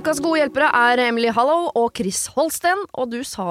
Ukas 0.00 0.16
gode 0.24 0.38
hjelpere 0.40 0.70
er 0.72 1.00
Emily 1.10 1.28
Hallow 1.36 1.66
og 1.76 1.90
Chris 1.98 2.22
Holsten. 2.32 2.86
Og 2.96 3.10
du 3.12 3.18
sa, 3.26 3.44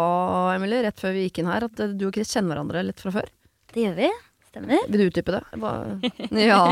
Emily, 0.55 0.80
rett 0.81 0.98
før 0.98 1.13
vi 1.13 1.27
gikk 1.27 1.44
inn 1.44 1.49
her, 1.52 1.67
at 1.67 1.81
du 1.94 2.07
og 2.07 2.16
Chris 2.16 2.31
kjenner 2.34 2.55
hverandre 2.55 2.81
litt 2.88 3.02
fra 3.03 3.12
før. 3.13 3.27
Det 3.70 3.84
gjør 3.84 3.94
vi. 3.99 4.07
Stemmer. 4.49 4.88
Vil 4.90 5.04
du 5.04 5.04
utdype 5.12 5.35
det? 5.35 5.41
Bare... 5.62 5.99
Ja. 6.34 6.63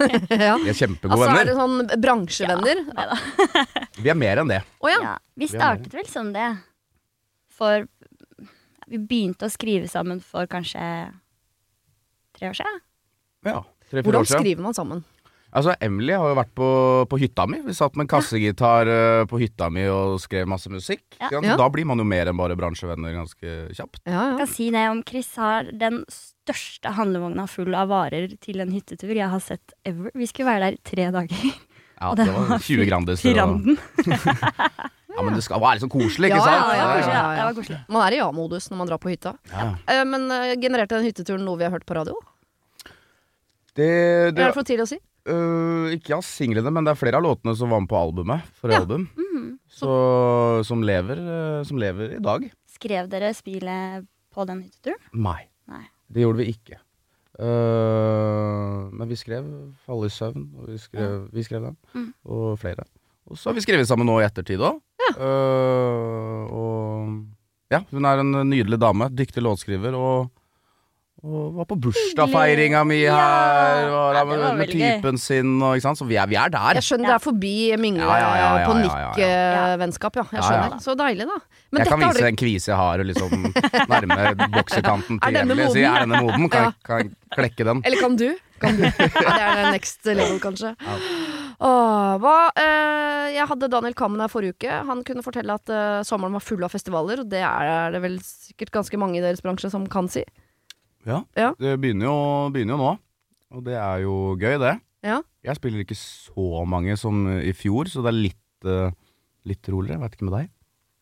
ja. 0.46 0.54
Vi 0.62 0.70
er 0.72 0.78
kjempegode 0.78 1.18
venner. 1.20 1.26
Altså, 1.26 1.42
er 1.42 1.50
det 1.50 1.56
sånn 1.58 2.00
bransjevenner? 2.06 2.80
Neida. 2.96 3.18
Vi 4.06 4.12
er 4.14 4.16
mer 4.22 4.40
enn 4.40 4.54
det. 4.54 4.62
Å 4.80 4.92
ja. 4.94 5.02
Ja, 5.04 5.12
vi 5.36 5.50
startet 5.52 5.98
vel 5.98 6.08
som 6.08 6.30
det. 6.32 6.46
For 7.52 7.84
vi 8.88 9.02
begynte 9.02 9.50
å 9.50 9.52
skrive 9.52 9.90
sammen 9.92 10.22
for 10.24 10.48
kanskje 10.48 10.80
tre 12.38 12.48
år 12.54 12.56
siden. 12.56 12.80
Ja, 13.44 13.60
tre-fire 13.90 14.06
Hvordan 14.06 14.24
år 14.24 14.30
siden. 14.32 14.46
skriver 14.46 14.68
man 14.70 14.80
sammen? 14.80 15.04
Altså, 15.56 15.72
Emily 15.80 16.12
har 16.12 16.28
jo 16.28 16.36
vært 16.36 16.50
på, 16.58 16.66
på 17.08 17.18
hytta 17.22 17.46
mi. 17.48 17.62
Vi 17.64 17.72
satt 17.76 17.94
med 17.96 18.04
en 18.04 18.10
kassegitar 18.12 18.90
uh, 18.90 19.22
på 19.30 19.38
hytta 19.40 19.70
mi 19.72 19.86
og 19.88 20.18
skrev 20.20 20.44
masse 20.52 20.68
musikk. 20.72 21.04
Ja. 21.22 21.30
Ja. 21.32 21.54
Da 21.56 21.68
blir 21.72 21.86
man 21.88 22.02
jo 22.02 22.04
mer 22.04 22.28
enn 22.28 22.36
bare 22.36 22.58
bransjevenner 22.60 23.14
ganske 23.16 23.54
kjapt. 23.72 24.02
Ja, 24.04 24.26
Jeg 24.34 24.42
kan 24.42 24.50
si 24.52 24.66
det 24.74 24.82
om 24.92 25.00
Chris 25.08 25.30
har 25.40 25.70
den 25.72 26.02
største 26.12 26.92
handlevogna 26.98 27.46
full 27.48 27.72
av 27.74 27.88
varer 27.94 28.28
til 28.44 28.60
en 28.60 28.74
hyttetur 28.76 29.14
jeg 29.16 29.30
har 29.32 29.40
sett 29.40 29.72
ever. 29.88 30.12
Vi 30.14 30.28
skulle 30.28 30.50
være 30.52 30.68
der 30.68 30.76
i 30.76 30.84
tre 30.92 31.08
dager. 31.16 31.48
Ja, 31.96 32.10
Og 32.10 32.18
det 32.18 32.26
det 32.28 32.32
var 32.34 32.50
var 32.50 32.60
20 32.60 32.84
Grandis. 32.90 33.22
Til. 33.24 33.38
Ja, 35.16 35.22
men 35.24 35.32
det 35.32 35.46
skal 35.46 35.62
være 35.62 35.80
så 35.80 35.88
koselig, 35.88 36.28
Ja, 36.28 36.36
ikke 36.36 36.44
sant? 36.44 36.56
ja, 36.60 36.74
ja, 36.76 36.80
ja, 36.84 36.96
ja. 37.00 37.12
ja. 37.16 37.36
Det 37.38 37.44
var 37.46 37.54
koselig. 37.56 37.78
Man 37.88 38.02
er 38.04 38.12
i 38.12 38.18
ja-modus 38.18 38.66
når 38.68 38.76
man 38.82 38.90
drar 38.90 39.00
på 39.00 39.08
hytta. 39.14 39.32
Ja. 39.48 39.64
Eh, 39.88 40.02
Men 40.04 40.26
uh, 40.28 40.52
genererte 40.60 40.98
den 40.98 41.06
hytteturen 41.08 41.46
noe 41.48 41.56
vi 41.56 41.64
har 41.64 41.72
hørt 41.72 41.86
på 41.88 41.96
radio? 41.96 42.18
Det, 43.72 43.86
det, 44.36 44.36
er 44.36 44.50
det 44.50 44.54
for 44.58 44.68
tidlig 44.68 44.84
å 44.84 44.90
si? 44.90 44.98
Øh, 45.28 45.92
ikke 45.96 46.16
av 46.16 46.22
singlene, 46.26 46.70
men 46.72 46.86
det 46.86 46.92
er 46.94 47.00
flere 47.00 47.18
av 47.20 47.24
låtene 47.26 47.54
som 47.58 47.70
var 47.72 47.82
med 47.82 47.90
på 47.90 47.98
albumet. 47.98 48.46
For 48.60 48.70
Ja. 48.72 48.80
album. 48.80 49.08
Mhm. 49.16 49.58
Så, 49.76 50.64
som, 50.64 50.82
lever, 50.82 51.18
uh, 51.20 51.62
som 51.66 51.76
lever 51.76 52.14
i 52.16 52.22
dag. 52.22 52.46
Skrev 52.70 53.08
dere 53.12 53.34
spillet 53.34 54.06
på 54.32 54.46
den 54.48 54.62
hytteturen? 54.64 55.00
Nei. 55.12 55.42
Nei. 55.68 55.82
Det 56.08 56.22
gjorde 56.22 56.38
vi 56.40 56.52
ikke. 56.54 56.78
Uh, 57.36 58.88
men 58.96 59.08
vi 59.10 59.16
skrev 59.16 59.44
'Falle 59.84 60.06
i 60.08 60.14
søvn', 60.14 60.46
og 60.56 60.70
vi 60.70 60.78
skrev, 60.78 61.28
vi 61.32 61.42
skrev 61.42 61.62
den. 61.66 61.76
Mm. 61.94 62.14
Og 62.24 62.58
flere. 62.58 62.84
Og 63.28 63.36
så 63.36 63.50
har 63.50 63.54
vi 63.54 63.60
skrevet 63.66 63.86
sammen 63.88 64.06
nå 64.06 64.20
i 64.20 64.24
ettertid 64.24 64.60
òg. 64.62 64.80
og 66.50 67.26
ja, 67.72 67.80
hun 67.90 68.04
er 68.06 68.22
en 68.22 68.32
nydelig 68.48 68.78
dame. 68.78 69.08
Dyktig 69.10 69.42
låtskriver. 69.42 69.94
Og, 69.98 70.30
og 71.24 71.54
var 71.56 71.64
på 71.70 71.76
bursdagsfeiringa 71.80 72.82
mi 72.86 72.98
Ja, 73.02 73.14
her. 73.16 73.86
Og 73.88 74.14
ja, 74.14 74.18
der 74.18 74.18
det 74.20 74.28
med, 74.28 74.38
var 74.44 74.54
med 74.58 74.68
gøy. 74.68 74.74
typen 75.00 75.18
sin. 75.18 75.54
Og, 75.62 75.74
ikke 75.78 75.82
sant? 75.86 75.98
Så 75.98 76.04
vi 76.06 76.14
er, 76.20 76.26
vi 76.28 76.36
er 76.36 76.50
der. 76.52 76.74
Jeg 76.76 76.84
skjønner 76.86 77.08
det 77.08 77.14
er 77.16 77.22
forbi 77.24 77.52
mingle 77.80 78.04
Ja, 78.04 78.18
ja, 78.20 78.28
ja, 78.36 78.50
ja, 78.60 78.66
på 78.68 78.76
ja, 78.76 78.84
ja, 78.84 79.00
ja. 79.00 79.10
nikk-vennskap, 79.16 80.16
ja. 80.20 80.24
Jeg 80.30 80.36
Ja, 80.36 80.44
ja. 80.44 80.48
skjønner. 80.50 80.82
Så 80.84 80.94
deilig, 81.00 81.26
da. 81.32 81.38
Men 81.72 81.82
jeg 81.82 81.88
kan 81.90 82.04
vise 82.04 82.18
dere 82.20 82.28
en 82.34 82.36
kvise 82.42 82.70
jeg 82.70 82.76
har 82.78 83.04
liksom 83.08 83.32
nærme 83.90 84.48
boksekanten 84.54 85.20
til 85.24 85.36
Emily. 85.42 85.66
Si, 85.72 85.80
moden? 85.80 85.88
er 85.88 86.04
denne 86.04 86.22
moden? 86.22 86.48
Kan, 86.52 86.60
Ja. 86.66 86.70
jeg- 86.70 86.84
kan 86.84 86.98
jeg 86.98 87.10
klekke 87.40 87.64
den? 87.72 87.82
Eller 87.88 88.00
kan 88.04 88.16
du? 88.20 88.28
Kan 88.60 88.76
du? 88.76 88.84
Ja, 89.26 89.32
det 89.32 89.42
er 89.42 89.54
det 89.64 89.72
next 89.72 90.06
level, 90.06 90.38
kanskje. 90.40 90.74
Åh, 91.56 92.16
hva, 92.20 92.36
eh, 92.60 93.34
jeg 93.34 93.46
hadde 93.48 93.68
Daniel 93.72 93.94
Kammen 93.96 94.20
her 94.20 94.28
forrige 94.32 94.54
uke. 94.56 94.70
Han 94.88 95.02
kunne 95.08 95.24
fortelle 95.24 95.54
at 95.56 95.72
eh, 95.72 96.02
sommeren 96.04 96.36
var 96.36 96.44
full 96.44 96.62
av 96.66 96.72
festivaler. 96.72 97.22
Og 97.24 97.30
det 97.32 97.40
er 97.42 97.90
det 97.96 98.02
vel 98.04 98.18
sikkert 98.24 98.70
ganske 98.76 99.00
mange 99.00 99.18
i 99.18 99.24
deres 99.24 99.40
bransje 99.44 99.70
som 99.72 99.86
kan 99.88 100.08
si. 100.12 100.22
Ja, 101.06 101.22
Ja. 101.38 101.52
det 101.58 101.76
begynner 101.80 102.08
jo, 102.08 102.16
begynner 102.54 102.74
jo 102.76 102.82
nå. 102.82 102.92
Og 103.56 103.64
det 103.64 103.76
er 103.78 104.02
jo 104.02 104.14
gøy, 104.36 104.56
det. 104.58 104.74
Ja. 105.06 105.20
Jeg 105.46 105.56
spiller 105.56 105.84
ikke 105.84 105.94
så 105.96 106.64
mange 106.66 106.96
som 106.98 107.26
i 107.38 107.52
fjor, 107.54 107.86
så 107.86 108.02
det 108.02 108.10
er 108.10 108.18
litt, 108.18 108.66
uh, 108.66 108.90
litt 109.46 109.68
roligere. 109.70 110.00
Jeg 110.00 110.02
vet 110.02 110.16
ikke 110.18 110.26
med 110.30 110.34
deg. 110.40 110.48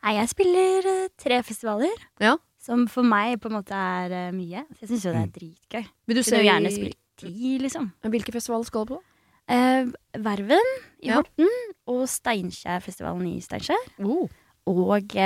Nei, 0.04 0.12
jeg 0.18 0.28
spiller 0.28 0.88
eh, 0.90 1.06
tre 1.16 1.38
festivaler. 1.42 2.02
Ja. 2.20 2.34
Som 2.60 2.84
for 2.92 3.02
meg 3.08 3.38
på 3.40 3.48
en 3.48 3.56
måte 3.56 3.72
er 3.72 4.12
uh, 4.28 4.34
mye. 4.36 4.66
Så 4.76 4.84
jeg 4.84 4.90
syns 4.92 5.06
jo 5.08 5.14
det 5.16 5.22
er 5.22 5.32
dritgøy. 5.38 5.88
Vil 6.04 6.18
du 6.18 6.20
Kunne 6.20 6.28
se 6.28 6.36
jo 6.42 6.44
gjerne 6.50 6.72
spilt 6.74 6.98
ti, 7.16 7.54
liksom. 7.64 7.88
Hvilke 8.12 8.34
festivaler 8.36 8.68
skal 8.68 8.84
du 8.84 8.94
på? 8.94 9.00
Eh, 9.48 9.88
Verven 10.24 10.70
i 11.04 11.08
Ja. 11.08 11.18
Horten 11.22 11.48
og 11.88 12.04
Steinkjerfestivalen 12.08 13.26
i 13.32 13.40
Steinkjer. 13.44 13.80
Oh. 14.04 14.28
Og 14.68 15.16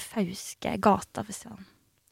Fauske 0.00 0.76
Gatafestivalen. 0.80 1.66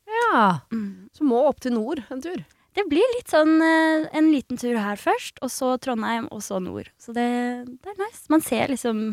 Ja. 0.09 0.61
Mm. 0.73 1.04
Så 1.15 1.25
må 1.29 1.45
opp 1.49 1.61
til 1.63 1.73
nord 1.77 2.03
en 2.11 2.21
tur. 2.25 2.43
Det 2.75 2.83
blir 2.91 3.07
litt 3.15 3.31
sånn 3.31 3.55
eh, 3.63 4.09
en 4.19 4.33
liten 4.35 4.59
tur 4.59 4.75
her 4.83 4.99
først, 4.99 5.39
og 5.47 5.51
så 5.55 5.77
Trondheim, 5.79 6.27
og 6.35 6.41
så 6.43 6.59
nord. 6.63 6.89
Så 6.99 7.15
det, 7.15 7.29
det 7.71 7.93
er 7.95 8.01
nice. 8.03 8.25
Man 8.35 8.43
ser 8.43 8.73
liksom 8.75 9.05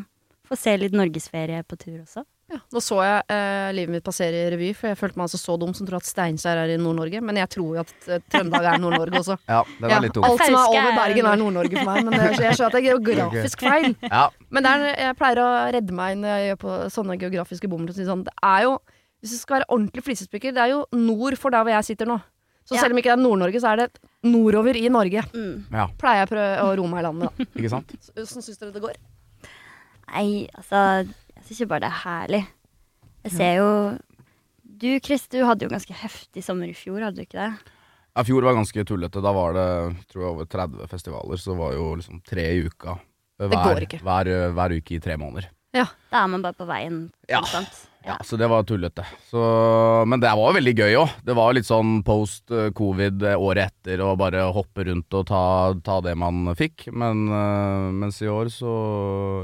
Får 0.51 0.57
se 0.59 0.72
litt 0.81 0.91
norgesferie 0.97 1.62
på 1.63 1.78
tur 1.79 2.01
også. 2.01 2.25
Ja. 2.51 2.57
Nå 2.75 2.81
så 2.84 2.97
jeg 3.06 3.22
eh, 3.31 3.69
livet 3.78 3.94
mitt 3.94 4.03
passere 4.03 4.35
i 4.35 4.50
revy, 4.51 4.72
for 4.75 4.89
jeg 4.89 4.97
følte 5.00 5.16
meg 5.22 5.29
altså 5.29 5.39
så 5.39 5.53
dum 5.62 5.72
som 5.78 5.88
tror 5.88 6.01
at 6.01 6.09
Steinkjer 6.09 6.59
er 6.66 6.73
i 6.73 6.75
Nord-Norge. 6.81 7.22
Men 7.23 7.38
jeg 7.39 7.47
tror 7.53 7.78
jo 7.78 7.84
at 7.85 7.94
eh, 8.12 8.19
Trøndelag 8.33 8.68
er 8.73 8.81
Nord-Norge 8.83 9.22
også. 9.22 9.38
Ja, 9.53 9.62
det 9.78 9.85
var 9.85 9.94
Ja, 9.94 10.00
litt 10.03 10.18
tung. 10.18 10.25
alt 10.28 10.44
som 10.44 10.57
er 10.59 10.73
over 10.73 10.89
er 10.89 10.97
Bergen 10.97 11.29
er 11.31 11.39
Nord- 11.39 11.56
Nord-Norge 11.56 11.78
for 11.79 11.88
meg, 11.94 12.03
men 12.09 12.18
det, 12.18 12.25
jeg 12.44 12.57
skjønner 12.57 12.68
at 12.68 12.75
det 12.75 12.81
er 12.81 12.88
geografisk 12.89 13.63
feil. 13.69 13.95
Ja, 14.09 14.25
Men 14.51 14.68
det 14.68 14.73
er, 14.75 14.83
jeg 15.06 15.18
pleier 15.22 15.44
å 15.45 15.47
redde 15.78 15.95
meg 16.01 16.19
når 16.19 16.33
jeg 16.35 16.50
gjør 16.51 16.59
på 16.66 16.75
sånne 16.97 17.19
geografiske 17.23 17.72
bommer. 17.72 17.94
og 17.95 18.01
Sånn. 18.12 18.25
Det 18.28 18.35
er 18.51 18.66
jo, 18.68 18.75
hvis 19.22 19.36
det 19.36 19.40
skal 19.40 19.59
være 19.59 19.70
ordentlig 19.70 20.04
flisespikker, 20.06 20.54
det 20.56 20.62
er 20.64 20.74
jo 20.74 20.84
nord 20.98 21.38
for 21.40 21.54
der 21.54 21.64
hvor 21.66 21.76
jeg 21.76 21.92
sitter 21.92 22.09
nå. 22.09 22.20
Så 22.66 22.78
selv 22.78 22.94
om 22.94 23.00
ikke 23.02 23.09
det 23.09 23.18
er 23.18 23.22
Nord-Norge, 23.24 23.59
så 23.59 23.72
er 23.72 23.80
det 23.82 23.88
nordover 24.30 24.78
i 24.78 24.86
Norge. 24.94 25.24
Mm. 25.34 25.66
ja, 25.74 25.88
Pleier 26.00 26.22
jeg 26.22 26.28
å 26.28 26.32
prøve 26.32 26.52
å 26.62 26.76
roe 26.78 26.92
meg 26.92 27.02
i 27.02 27.06
landet, 27.08 27.26
da. 27.42 27.48
ikke 27.60 27.72
sant? 27.74 27.92
Hvordan 28.14 28.46
syns 28.46 28.62
dere 28.62 28.74
det 28.76 28.84
går? 28.84 29.00
Nei, 30.12 30.28
altså 30.60 30.81
Jeg 31.08 31.44
syns 31.48 31.62
jo 31.64 31.68
bare 31.72 31.84
det 31.86 31.90
er 31.90 32.00
herlig. 32.04 32.42
Jeg 33.26 33.34
ser 33.38 33.54
jo 33.60 33.68
Du 34.81 34.88
Chris, 35.04 35.28
du 35.31 35.40
hadde 35.48 35.66
jo 35.68 35.72
ganske 35.74 35.98
heftig 36.04 36.44
sommer 36.46 36.70
i 36.70 36.78
fjor, 36.78 37.02
hadde 37.06 37.22
du 37.22 37.26
ikke 37.26 37.40
det? 37.42 37.76
Ja, 38.12 38.26
fjor 38.28 38.44
var 38.44 38.58
ganske 38.58 38.84
tullete. 38.88 39.22
Da 39.24 39.31
var 39.36 39.54
det 39.56 39.68
tror 40.12 40.24
jeg, 40.24 40.31
over 40.34 40.50
30 40.52 40.90
festivaler, 40.92 41.40
så 41.40 41.56
var 41.58 41.76
jo 41.78 41.92
liksom 42.00 42.20
tre 42.28 42.44
i 42.58 42.66
uka. 42.68 42.98
Hver, 43.42 43.56
går 43.58 43.86
ikke. 43.88 44.02
Hver, 44.06 44.30
hver 44.58 44.76
uke 44.78 44.98
i 44.98 45.02
tre 45.02 45.16
måneder. 45.18 45.48
Ja. 45.74 45.86
Da 46.12 46.26
er 46.26 46.34
man 46.34 46.44
bare 46.44 46.58
på 46.58 46.68
veien 46.70 47.06
Ja. 47.31 47.40
konstant. 47.40 47.88
Ja, 48.06 48.16
Så 48.25 48.38
det 48.38 48.47
var 48.50 48.63
tullete. 48.66 49.03
Så, 49.29 49.39
men 50.09 50.19
det 50.23 50.29
var 50.34 50.56
veldig 50.56 50.73
gøy 50.73 50.95
òg. 51.03 51.12
Det 51.23 51.35
var 51.38 51.53
litt 51.53 51.67
sånn 51.67 52.00
post 52.03 52.50
covid 52.73 53.22
eh, 53.29 53.35
året 53.38 53.69
etter 53.69 54.01
å 54.01 54.16
bare 54.17 54.41
hoppe 54.56 54.88
rundt 54.88 55.13
og 55.13 55.28
ta, 55.29 55.41
ta 55.85 56.00
det 56.01 56.16
man 56.17 56.50
fikk. 56.57 56.88
Men 56.97 57.28
eh, 57.29 57.91
mens 58.01 58.17
i 58.25 58.29
år 58.31 58.50
så 58.50 58.72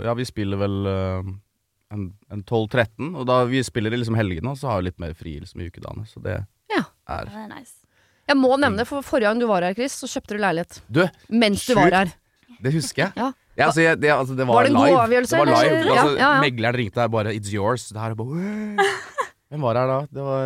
Ja, 0.04 0.16
vi 0.18 0.26
spiller 0.26 0.58
vel 0.58 0.90
eh, 0.90 1.30
en, 1.94 2.08
en 2.34 2.42
12-13, 2.44 3.14
og 3.16 3.28
da 3.30 3.44
vi 3.48 3.62
spiller 3.64 3.94
i 3.94 4.02
liksom 4.02 4.18
helgene, 4.18 4.56
så 4.58 4.72
har 4.74 4.82
vi 4.82 4.90
litt 4.90 5.00
mer 5.00 5.14
fri 5.16 5.38
liksom 5.40 5.62
i 5.62 5.70
ukedagene. 5.70 6.08
Så 6.10 6.20
det 6.26 6.40
Ja. 6.74 6.82
er 7.08 7.30
Det 7.30 7.44
er 7.46 7.52
nice. 7.54 7.76
Jeg 8.28 8.36
må 8.42 8.58
nevne, 8.60 8.84
for 8.90 9.06
Forrige 9.08 9.30
gang 9.30 9.40
du 9.40 9.46
var 9.48 9.62
her, 9.64 9.74
Chris, 9.78 9.94
så 10.02 10.10
kjøpte 10.12 10.36
du 10.36 10.42
leilighet. 10.44 10.82
Du, 10.92 11.06
Mens 11.32 11.62
du 11.64 11.72
Sjukt. 11.72 11.80
var 11.80 11.94
her. 12.02 12.10
det 12.60 12.74
husker 12.74 13.06
jeg. 13.06 13.14
Ja. 13.16 13.30
Ja, 13.58 13.68
altså, 13.72 13.82
jeg, 13.82 13.98
det, 13.98 14.10
altså, 14.14 14.36
det 14.38 14.46
var, 14.46 14.60
Var 14.60 14.68
det 14.68 14.72
en 14.72 14.78
god 14.78 15.00
avgjørelse, 15.02 15.34
Det 15.34 15.40
var 15.42 15.50
live. 15.50 15.78
Eller? 15.82 15.92
Altså, 15.92 16.10
ja, 16.14 16.32
ja. 16.36 16.42
Megleren 16.44 16.78
ringte 16.78 17.02
deg 17.02 17.14
bare 17.14 17.34
'It's 17.34 17.54
yours'. 17.54 17.88
Det 17.90 18.02
her 18.02 18.14
er 18.14 18.20
bare 18.20 18.88
Hvem 19.50 19.64
var 19.66 19.80
her 19.80 19.88
da? 19.88 20.00
Det 20.14 20.26
var 20.28 20.44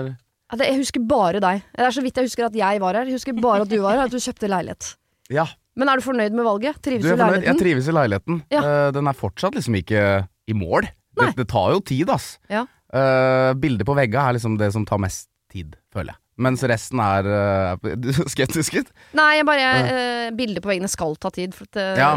Ja, 0.51 0.57
det, 0.59 0.67
jeg 0.67 0.77
husker 0.79 1.03
bare 1.07 1.39
deg. 1.43 1.63
Det 1.75 1.85
er 1.87 1.95
så 1.95 2.03
vidt 2.03 2.15
jeg 2.17 2.29
husker 2.29 2.45
at 2.47 2.55
jeg 2.55 2.81
var 2.83 2.95
her. 2.95 3.05
Jeg 3.09 3.19
husker 3.19 3.35
bare 3.35 3.65
at 3.65 3.71
du 3.71 3.81
var 3.81 3.97
her, 3.97 4.05
at 4.07 4.11
du 4.11 4.19
kjøpte 4.19 4.47
leilighet. 4.51 4.95
Ja, 5.31 5.47
Men 5.75 5.87
er 5.87 5.95
du 5.95 6.03
fornøyd 6.03 6.35
med 6.35 6.43
valget? 6.43 6.81
Trives 6.83 7.03
du 7.03 7.13
i 7.13 7.15
leiligheten? 7.15 7.47
Jeg 7.47 7.59
trives 7.59 7.87
i 7.87 7.93
leiligheten. 7.95 8.41
Ja. 8.51 8.61
Uh, 8.61 8.89
den 8.91 9.07
er 9.07 9.15
fortsatt 9.15 9.55
liksom 9.55 9.75
ikke 9.79 10.01
i 10.47 10.53
mål. 10.53 10.87
Det, 11.15 11.29
det 11.37 11.47
tar 11.47 11.71
jo 11.71 11.79
tid, 11.79 12.09
ass. 12.11 12.33
Ja. 12.51 12.65
Uh, 12.91 13.53
bildet 13.55 13.87
på 13.87 13.95
vegga 13.95 14.27
er 14.27 14.35
liksom 14.35 14.57
det 14.59 14.73
som 14.75 14.83
tar 14.87 14.99
mest 14.99 15.29
tid, 15.51 15.77
føler 15.93 16.11
jeg. 16.11 16.19
Mens 16.41 16.63
resten 16.67 16.99
er 17.03 17.27
uh, 17.29 17.91
skeptisk 18.33 18.79
ut. 18.81 18.89
Nei, 19.17 19.27
jeg 19.39 19.45
bare 19.47 19.67
uh, 19.85 20.31
Bilder 20.37 20.63
på 20.63 20.71
veggene 20.71 20.89
skal 20.91 21.15
ta 21.21 21.29
tid. 21.33 21.53
For 21.57 21.67
at, 21.69 21.77
eh, 21.81 21.99
Ja. 22.01 22.09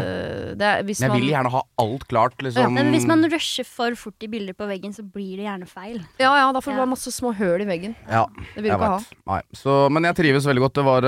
det 0.57 0.69
hvis 0.87 1.01
jeg 1.03 1.11
man, 1.11 1.19
vil 1.21 1.29
gjerne 1.33 1.51
ha 1.53 1.61
alt 1.83 2.05
klart, 2.09 2.37
liksom. 2.41 2.73
Men 2.73 2.89
hvis 2.95 3.05
man 3.09 3.23
rusher 3.31 3.67
for 3.67 3.93
fort 3.99 4.23
i 4.25 4.29
bilder 4.31 4.55
på 4.57 4.67
veggen, 4.69 4.93
så 4.95 5.03
blir 5.03 5.35
det 5.37 5.45
gjerne 5.45 5.67
feil. 5.69 5.99
Ja, 6.21 6.31
ja, 6.39 6.47
da 6.55 6.61
får 6.63 6.71
du 6.71 6.77
Ja. 6.77 6.81
bare 6.85 6.91
masse 6.95 7.11
små 7.13 7.33
høl 7.37 7.61
i 7.61 7.67
veggen. 7.69 7.95
Ja, 8.09 8.25
Det 8.55 8.63
vil 8.63 8.71
du 8.71 8.75
ikke 8.77 8.89
ha. 8.93 8.97
vet. 8.97 9.17
Nei. 9.27 9.41
Så, 9.53 9.75
men 9.91 10.03
jeg 10.09 10.15
trives 10.21 10.45
veldig 10.47 10.63
godt. 10.65 10.73
Det 10.79 10.85
var, 10.87 11.01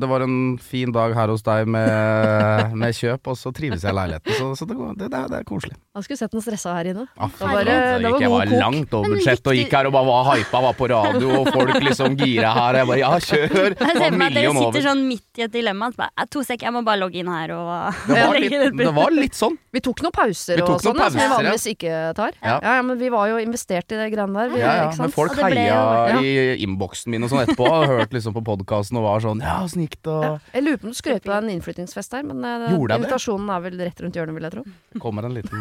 det 0.00 0.08
var 0.08 0.24
en 0.26 0.38
fin 0.58 0.90
dag 0.94 1.14
her 1.14 1.28
hos 1.28 1.42
deg 1.46 1.68
med, 1.68 2.74
med 2.80 2.94
kjøp, 2.96 3.30
og 3.32 3.36
så 3.38 3.52
trives 3.54 3.84
jeg 3.84 3.92
i 3.92 3.98
leiligheten. 4.00 4.32
Så, 4.40 4.50
så 4.58 4.66
det, 4.66 4.76
går- 4.80 4.96
det, 4.98 5.10
det, 5.12 5.20
er, 5.20 5.28
det 5.32 5.38
er 5.42 5.44
koselig. 5.48 5.76
Jeg 5.94 6.02
skulle 6.08 6.18
sett 6.24 6.32
den 6.34 6.42
stressa 6.44 6.74
her 6.78 6.90
inne. 6.94 7.06
Ah, 7.18 7.28
Det 7.28 7.44
var, 7.52 7.64
det 7.68 8.10
var 8.10 8.20
jeg 8.24 8.30
var 8.32 8.46
langt 8.64 8.94
over 8.96 9.12
budsjett 9.14 9.46
og 9.46 9.54
gikk 9.60 9.72
her 9.76 9.86
og 9.86 9.92
bare 9.94 10.08
var 10.08 10.32
hypa, 10.32 10.60
var 10.64 10.74
på 10.80 10.88
radio, 10.90 11.28
og 11.42 11.52
folk 11.52 11.76
liksom 11.84 12.16
gira 12.18 12.50
her. 12.56 12.63
Jeg 12.72 12.86
bare 12.88 12.98
ja, 12.98 13.10
kjør! 13.18 13.74
Jeg 13.74 13.92
ser 13.92 14.00
for 14.00 14.16
meg 14.16 14.26
at 14.30 14.34
dere 14.38 14.48
over. 14.54 14.72
sitter 14.72 14.82
sånn 14.88 15.02
midt 15.08 15.38
i 15.38 15.42
et 15.44 15.52
dilemma. 15.52 15.90
Så 15.92 15.96
bare, 16.00 16.10
«Eh, 16.18 16.24
to 16.32 16.42
sek, 16.42 16.62
jeg 16.62 16.72
må 16.72 16.82
bare 16.84 16.98
logge 17.02 17.14
inn 17.20 17.28
her 17.28 17.50
og 17.52 17.68
Det 18.08 18.22
var, 18.24 18.38
litt, 18.40 18.76
det 18.80 18.92
var 18.96 19.10
litt 19.12 19.34
sånn. 19.36 19.58
Vi 19.74 19.80
tok 19.84 20.00
noen 20.06 20.12
pauser 20.14 20.56
tok 20.62 20.70
og 20.70 20.80
sånn, 20.80 20.96
som 21.10 21.20
vi 21.20 21.28
vanligvis 21.34 21.66
ikke 21.74 22.14
tar. 22.16 22.32
Ja. 22.40 22.56
Ja. 22.62 22.74
ja, 22.78 22.82
Men 22.82 22.96
vi 22.98 23.08
var 23.10 23.28
jo 23.28 23.36
investert 23.42 23.92
i 23.92 23.96
det 24.00 24.08
greiene 24.14 24.32
der. 24.40 24.48
Vi, 24.54 24.60
Ja, 24.64 24.72
ja, 24.76 24.88
ikke 24.88 25.00
men 25.04 25.10
folk 25.14 25.36
Og 25.36 25.44
heia 25.44 26.14
jo- 26.14 26.22
i 26.24 26.64
innboksen 26.64 27.10
min 27.10 27.22
og 27.26 27.30
sånn 27.30 27.42
etterpå. 27.44 27.66
Og 27.68 27.86
hørte 27.92 28.14
liksom 28.16 28.32
på 28.32 28.44
podkasten 28.46 28.96
og 28.96 29.04
var 29.04 29.20
sånn 29.20 29.42
Ja, 29.44 29.60
åssen 29.66 29.82
gikk 29.84 29.98
det? 30.02 30.16
Ja. 30.24 30.38
Jeg 30.54 30.64
lurer 30.64 30.78
på 30.78 30.84
om 30.88 30.90
du 30.94 30.96
skrøt 30.96 31.22
på 31.26 31.32
deg 31.34 31.42
en 31.42 31.50
innflyttingsfest 31.58 32.12
her, 32.16 32.22
men 32.22 32.40
det? 32.40 32.70
invitasjonen 32.96 33.50
er 33.50 33.60
vel 33.60 33.78
rett 33.82 34.00
rundt 34.00 34.14
hjørnet, 34.14 34.34
vil 34.34 34.42
jeg 34.48 34.52
tro. 34.54 34.64
kommer 35.02 35.24
en 35.26 35.34
liten 35.34 35.60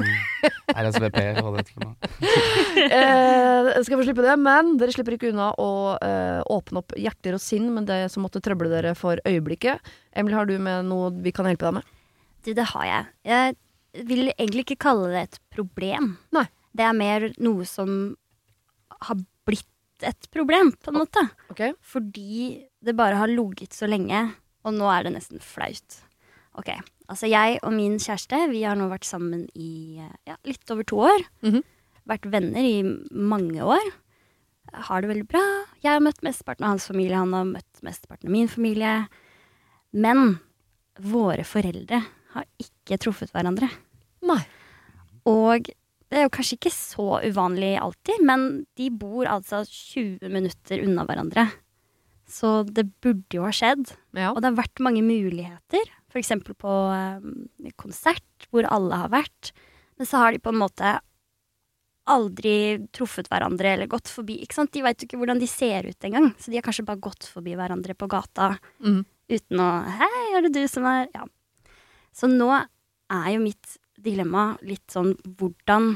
RSVP 0.73 1.19
og 1.43 1.57
det 1.57 1.65
til 1.67 1.81
meg. 1.85 1.95
eh, 2.91 3.81
skal 3.83 3.97
vi 3.99 4.05
slippe 4.07 4.23
det? 4.25 4.35
Men 4.39 4.77
dere 4.79 4.93
slipper 4.93 5.15
ikke 5.17 5.31
unna 5.33 5.51
å 5.59 5.69
eh, 6.01 6.41
åpne 6.53 6.77
opp 6.81 6.82
hjerter 6.99 7.37
og 7.37 7.41
sinn 7.43 7.69
med 7.73 7.87
det 7.89 8.05
som 8.11 8.25
måtte 8.25 8.41
trøble 8.43 8.69
dere 8.71 8.93
for 8.97 9.21
øyeblikket. 9.27 9.81
Emily, 10.15 10.35
har 10.37 10.49
du 10.49 10.57
med 10.61 10.89
noe 10.89 11.11
vi 11.23 11.33
kan 11.35 11.47
hjelpe 11.49 11.69
deg 11.69 11.77
med? 11.79 11.93
Du, 12.43 12.51
det 12.53 12.65
har 12.73 12.85
jeg. 12.89 13.05
Jeg 13.29 14.05
vil 14.09 14.31
egentlig 14.33 14.65
ikke 14.67 14.81
kalle 14.89 15.11
det 15.13 15.21
et 15.27 15.39
problem. 15.53 16.15
Nei. 16.35 16.47
Det 16.73 16.85
er 16.87 16.95
mer 16.97 17.27
noe 17.43 17.67
som 17.69 18.15
har 19.07 19.19
blitt 19.45 19.69
et 20.03 20.29
problem, 20.33 20.73
på 20.83 20.91
en 20.91 20.99
måte. 21.03 21.21
Okay. 21.53 21.75
Fordi 21.85 22.65
det 22.83 22.95
bare 22.97 23.19
har 23.19 23.31
ligget 23.31 23.75
så 23.77 23.87
lenge, 23.87 24.25
og 24.65 24.75
nå 24.75 24.89
er 24.91 25.05
det 25.05 25.13
nesten 25.15 25.43
flaut. 25.43 25.99
Ok, 26.59 26.69
altså 27.09 27.29
jeg 27.29 27.59
og 27.63 27.73
min 27.73 27.95
kjæreste, 28.01 28.39
vi 28.51 28.61
har 28.65 28.77
nå 28.77 28.89
vært 28.91 29.07
sammen 29.07 29.47
i 29.57 30.01
ja, 30.27 30.35
litt 30.45 30.73
over 30.73 30.85
to 30.89 31.01
år. 31.05 31.25
Mhm. 31.45 31.63
Vært 32.09 32.25
venner 32.27 32.65
i 32.67 32.81
mange 33.15 33.63
år. 33.63 33.85
Har 34.89 35.01
det 35.01 35.07
veldig 35.13 35.27
bra. 35.29 35.43
Jeg 35.83 35.97
har 35.97 36.03
møtt 36.03 36.23
mesteparten 36.23 36.63
av 36.63 36.75
hans 36.75 36.87
familie, 36.87 37.19
han 37.19 37.35
har 37.35 37.47
møtt 37.49 37.83
mesteparten 37.83 38.29
av 38.29 38.35
min 38.35 38.49
familie. 38.51 38.93
Men 39.91 40.37
våre 41.03 41.43
foreldre 41.47 41.99
har 42.33 42.45
ikke 42.61 42.99
truffet 43.03 43.33
hverandre. 43.33 43.67
Nei. 44.23 44.39
Og 45.27 45.67
det 46.13 46.21
er 46.21 46.27
jo 46.27 46.33
kanskje 46.35 46.57
ikke 46.59 46.71
så 46.75 47.07
uvanlig 47.25 47.73
alltid, 47.81 48.23
men 48.23 48.47
de 48.79 48.87
bor 48.93 49.27
altså 49.27 49.63
20 49.67 50.31
minutter 50.31 50.83
unna 50.85 51.05
hverandre. 51.09 51.47
Så 52.29 52.61
det 52.69 52.85
burde 53.03 53.35
jo 53.35 53.43
ha 53.43 53.51
skjedd. 53.53 53.91
Ja. 54.15 54.31
Og 54.31 54.39
det 54.39 54.51
har 54.51 54.61
vært 54.61 54.83
mange 54.83 55.03
muligheter, 55.05 55.89
f.eks. 56.13 56.31
på 56.47 56.75
eh, 56.95 57.73
konsert, 57.81 58.47
hvor 58.49 58.67
alle 58.71 59.01
har 59.03 59.11
vært. 59.13 59.51
Men 59.99 60.09
så 60.09 60.23
har 60.23 60.33
de 60.33 60.41
på 60.43 60.53
en 60.53 60.61
måte 60.61 60.95
aldri 62.11 62.55
truffet 62.95 63.29
hverandre 63.31 63.73
eller 63.73 63.89
gått 63.91 64.11
forbi. 64.11 64.39
Ikke 64.43 64.57
sant? 64.57 64.73
De 64.75 64.83
veit 64.83 64.99
jo 64.99 65.07
ikke 65.07 65.19
hvordan 65.21 65.39
de 65.41 65.47
ser 65.49 65.87
ut 65.87 66.07
engang, 66.07 66.31
så 66.39 66.51
de 66.51 66.59
har 66.59 66.65
kanskje 66.65 66.87
bare 66.87 67.03
gått 67.03 67.27
forbi 67.31 67.55
hverandre 67.59 67.95
på 67.95 68.09
gata 68.11 68.53
mm. 68.83 68.99
uten 69.31 69.63
å 69.63 69.69
Hei, 70.01 70.25
er 70.35 70.47
det 70.47 70.53
du 70.57 70.63
som 70.71 70.87
er 70.89 71.07
Ja. 71.13 71.27
Så 72.13 72.27
nå 72.29 72.51
er 72.53 73.29
jo 73.33 73.39
mitt 73.41 73.77
dilemma 74.03 74.51
litt 74.61 74.85
sånn 74.93 75.15
hvordan 75.39 75.95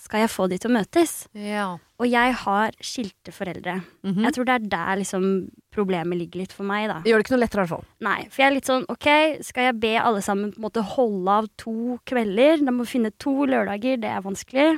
skal 0.00 0.24
jeg 0.24 0.32
få 0.32 0.46
de 0.52 0.58
til 0.60 0.70
å 0.72 0.76
møtes? 0.78 1.18
ja. 1.34 1.74
Og 1.96 2.04
jeg 2.12 2.34
har 2.42 2.74
skilte 2.84 3.32
foreldre. 3.32 3.78
Mhm. 4.04 4.26
Jeg 4.26 4.34
tror 4.36 4.44
det 4.44 4.54
er 4.54 4.64
der 4.68 4.98
liksom 5.00 5.22
problemet 5.72 6.18
ligger 6.18 6.42
litt 6.42 6.52
for 6.52 6.68
meg, 6.68 6.90
da. 6.90 6.98
Det 7.00 7.08
gjør 7.08 7.22
det 7.22 7.24
ikke 7.24 7.32
noe 7.32 7.40
lettere, 7.40 7.62
i 7.62 7.64
hvert 7.64 7.72
fall. 7.72 7.86
Nei, 8.04 8.18
for 8.28 8.42
jeg 8.42 8.46
er 8.50 8.54
litt 8.54 8.68
sånn 8.68 8.84
OK, 8.92 9.08
skal 9.48 9.64
jeg 9.70 9.80
be 9.80 9.94
alle 9.96 10.20
sammen 10.20 10.52
på 10.52 10.60
en 10.60 10.66
måte 10.66 10.84
holde 10.84 11.38
av 11.40 11.48
to 11.56 11.96
kvelder? 12.04 12.60
De 12.60 12.74
må 12.76 12.84
finne 12.84 13.14
to 13.16 13.46
lørdager, 13.48 13.96
det 14.02 14.12
er 14.12 14.20
vanskelig. 14.20 14.68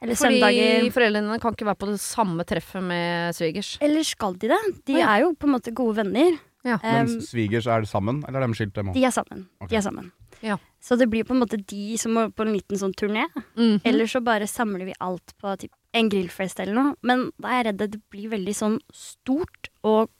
Eller 0.00 0.16
Fordi 0.16 0.40
søndager. 0.40 0.90
foreldrene 0.92 1.38
kan 1.40 1.52
ikke 1.56 1.68
være 1.68 1.80
på 1.82 1.90
det 1.90 2.00
samme 2.00 2.44
treffet 2.48 2.84
med 2.84 3.36
svigers. 3.36 3.76
Eller 3.84 4.04
skal 4.04 4.36
de 4.40 4.48
det? 4.52 4.62
De 4.88 4.96
oh, 4.96 5.00
ja. 5.00 5.12
er 5.12 5.24
jo 5.24 5.32
på 5.36 5.48
en 5.48 5.54
måte 5.56 5.76
gode 5.76 5.96
venner. 6.00 6.36
Ja. 6.66 6.78
Men 6.82 7.06
Mens 7.06 7.30
svigers 7.30 7.68
er 7.70 7.84
sammen, 7.88 8.24
eller 8.26 8.42
er 8.42 8.50
de 8.50 8.58
skilt, 8.58 8.74
dem 8.74 8.92
de 8.92 9.04
er 9.04 9.14
sammen. 9.14 9.46
Okay. 9.60 9.70
De 9.74 9.76
er 9.76 9.84
sammen. 9.86 10.12
Ja. 10.44 10.58
Så 10.82 10.96
det 10.98 11.08
blir 11.10 11.24
på 11.26 11.34
en 11.34 11.40
måte 11.42 11.58
de 11.58 11.96
som 11.98 12.12
må 12.14 12.26
på 12.30 12.44
en 12.46 12.52
liten 12.54 12.78
sånn 12.78 12.94
turné. 12.94 13.26
Mhm. 13.56 13.80
Eller 13.84 14.06
så 14.06 14.22
bare 14.24 14.46
samler 14.46 14.84
vi 14.86 14.94
alt 15.00 15.34
på 15.40 15.56
typ, 15.58 15.72
en 15.96 16.08
grillfest 16.12 16.60
eller 16.60 16.74
noe. 16.76 16.94
Men 17.02 17.30
da 17.40 17.48
er 17.48 17.62
jeg 17.62 17.66
redd 17.70 17.84
det 17.96 18.02
blir 18.12 18.28
veldig 18.30 18.54
sånn 18.54 18.78
stort 18.94 19.70
og 19.82 20.10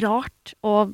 rart 0.00 0.54
og 0.62 0.92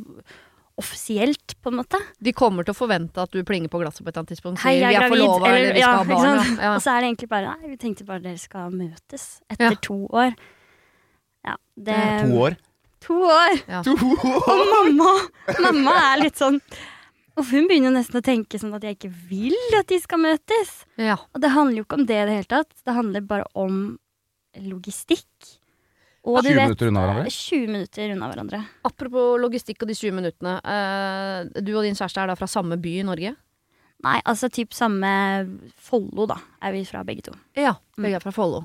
offisielt, 0.77 1.55
på 1.65 1.71
en 1.73 1.79
måte. 1.81 1.97
De 2.21 2.33
kommer 2.37 2.65
til 2.67 2.75
å 2.75 2.77
forvente 2.77 3.17
at 3.23 3.33
du 3.33 3.41
plinger 3.49 3.71
på 3.73 3.81
glasset 3.81 4.05
på 4.05 4.11
et 4.11 4.13
eller 4.13 4.27
annet 4.27 4.33
tidspunkt. 4.35 4.61
Hei, 4.61 4.75
jeg 4.77 4.91
vi 4.91 4.95
er 4.95 5.01
gravid. 5.01 5.23
Forlover, 5.25 5.49
eller 5.57 5.73
vi 5.73 5.81
skal 5.81 5.95
ja, 5.95 5.97
ha 5.97 6.05
barn. 6.11 6.59
Ja. 6.61 6.73
Og 6.75 6.83
så 6.85 6.93
er 6.93 7.01
det 7.01 7.09
egentlig 7.09 7.29
bare 7.33 7.55
Nei, 7.55 7.71
vi 7.73 7.77
tenkte 7.81 8.05
bare 8.09 8.21
dere 8.27 8.39
skal 8.43 8.71
møtes 8.77 9.25
etter 9.49 9.71
Ja. 9.71 9.79
to 9.81 9.97
år. 10.13 10.37
Ja, 11.47 11.57
det 11.81 11.97
To 12.27 12.41
år? 12.45 12.57
To 13.07 13.17
år! 13.31 13.57
Ja. 13.71 13.83
To 13.87 13.95
år! 13.95 14.37
Og 14.53 14.63
mamma, 14.75 15.13
mamma 15.65 15.97
er 16.13 16.23
litt 16.25 16.37
sånn 16.37 16.61
Og 17.37 17.45
hun 17.51 17.67
begynner 17.69 17.91
jo 17.91 17.97
nesten 17.99 18.17
å 18.21 18.25
tenke 18.25 18.59
sånn 18.61 18.75
at 18.77 18.85
jeg 18.87 18.97
ikke 18.97 19.13
vil 19.29 19.57
at 19.77 19.89
de 19.93 19.99
skal 20.01 20.23
møtes. 20.23 20.73
Ja. 20.97 21.19
Og 21.35 21.43
det 21.43 21.51
handler 21.53 21.83
jo 21.83 21.85
ikke 21.85 21.99
om 22.01 22.07
det 22.09 22.17
i 22.23 22.27
det 22.31 22.37
hele 22.39 22.49
tatt. 22.49 22.73
Det 22.81 22.95
handler 22.97 23.27
bare 23.29 23.45
om 23.55 23.81
logistikk. 24.65 25.27
Og 26.27 26.41
20 26.43 26.57
minutter 26.59 26.89
unna 26.91 27.03
hverandre? 27.05 27.31
20 27.31 27.67
minutter 27.71 28.13
unna 28.17 28.31
hverandre. 28.33 28.61
Apropos 28.89 29.37
logistikk 29.39 29.85
og 29.85 29.93
de 29.93 29.95
20 29.95 30.17
minuttene. 30.17 30.55
eh, 30.65 31.61
du 31.63 31.77
og 31.77 31.85
din 31.87 31.95
kjæreste 31.95 32.25
er 32.25 32.33
da 32.33 32.39
fra 32.41 32.49
samme 32.51 32.81
by 32.83 32.95
i 33.03 33.05
Norge? 33.07 33.37
Nei, 34.05 34.17
altså 34.29 34.51
typ 34.53 34.75
samme 34.77 35.09
Follo, 35.77 36.27
da, 36.27 36.37
er 36.63 36.73
vi 36.75 36.83
fra 36.85 37.05
begge 37.07 37.29
to. 37.29 37.37
Ja, 37.57 37.77
begge 37.97 38.19
er 38.19 38.25
fra 38.25 38.33
Follo. 38.35 38.65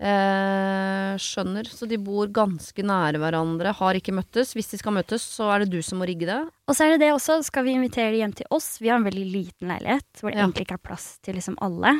Eh, 0.00 1.16
skjønner. 1.20 1.66
Så 1.68 1.84
de 1.88 1.98
bor 2.00 2.30
ganske 2.32 2.84
nære 2.86 3.20
hverandre, 3.20 3.74
har 3.76 3.98
ikke 3.98 4.14
møttes. 4.16 4.54
Hvis 4.56 4.70
de 4.72 4.78
skal 4.80 4.94
møtes, 4.96 5.20
så 5.36 5.50
er 5.52 5.64
det 5.64 5.74
du 5.74 5.82
som 5.84 6.00
må 6.00 6.08
rigge 6.08 6.24
det. 6.30 6.38
Og 6.70 6.76
så 6.76 6.86
er 6.86 6.94
det 6.94 7.02
det 7.04 7.10
også, 7.12 7.40
skal 7.44 7.66
vi 7.66 7.74
invitere 7.76 8.14
de 8.14 8.22
hjem 8.22 8.32
til 8.38 8.48
oss? 8.56 8.78
Vi 8.80 8.88
har 8.88 8.96
en 9.00 9.04
veldig 9.04 9.26
liten 9.28 9.68
leilighet 9.74 10.22
hvor 10.22 10.32
det 10.32 10.40
Ja. 10.40 10.46
egentlig 10.46 10.64
ikke 10.66 10.78
er 10.78 10.86
plass 10.88 11.18
til 11.20 11.36
liksom 11.36 11.58
alle. 11.60 11.98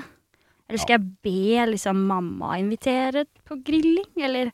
Eller 0.70 0.78
skal 0.80 0.96
jeg 0.96 1.12
be 1.26 1.66
liksom 1.74 2.00
mamma 2.06 2.54
invitere 2.62 3.26
på 3.44 3.58
grilling, 3.66 4.06
eller 4.22 4.52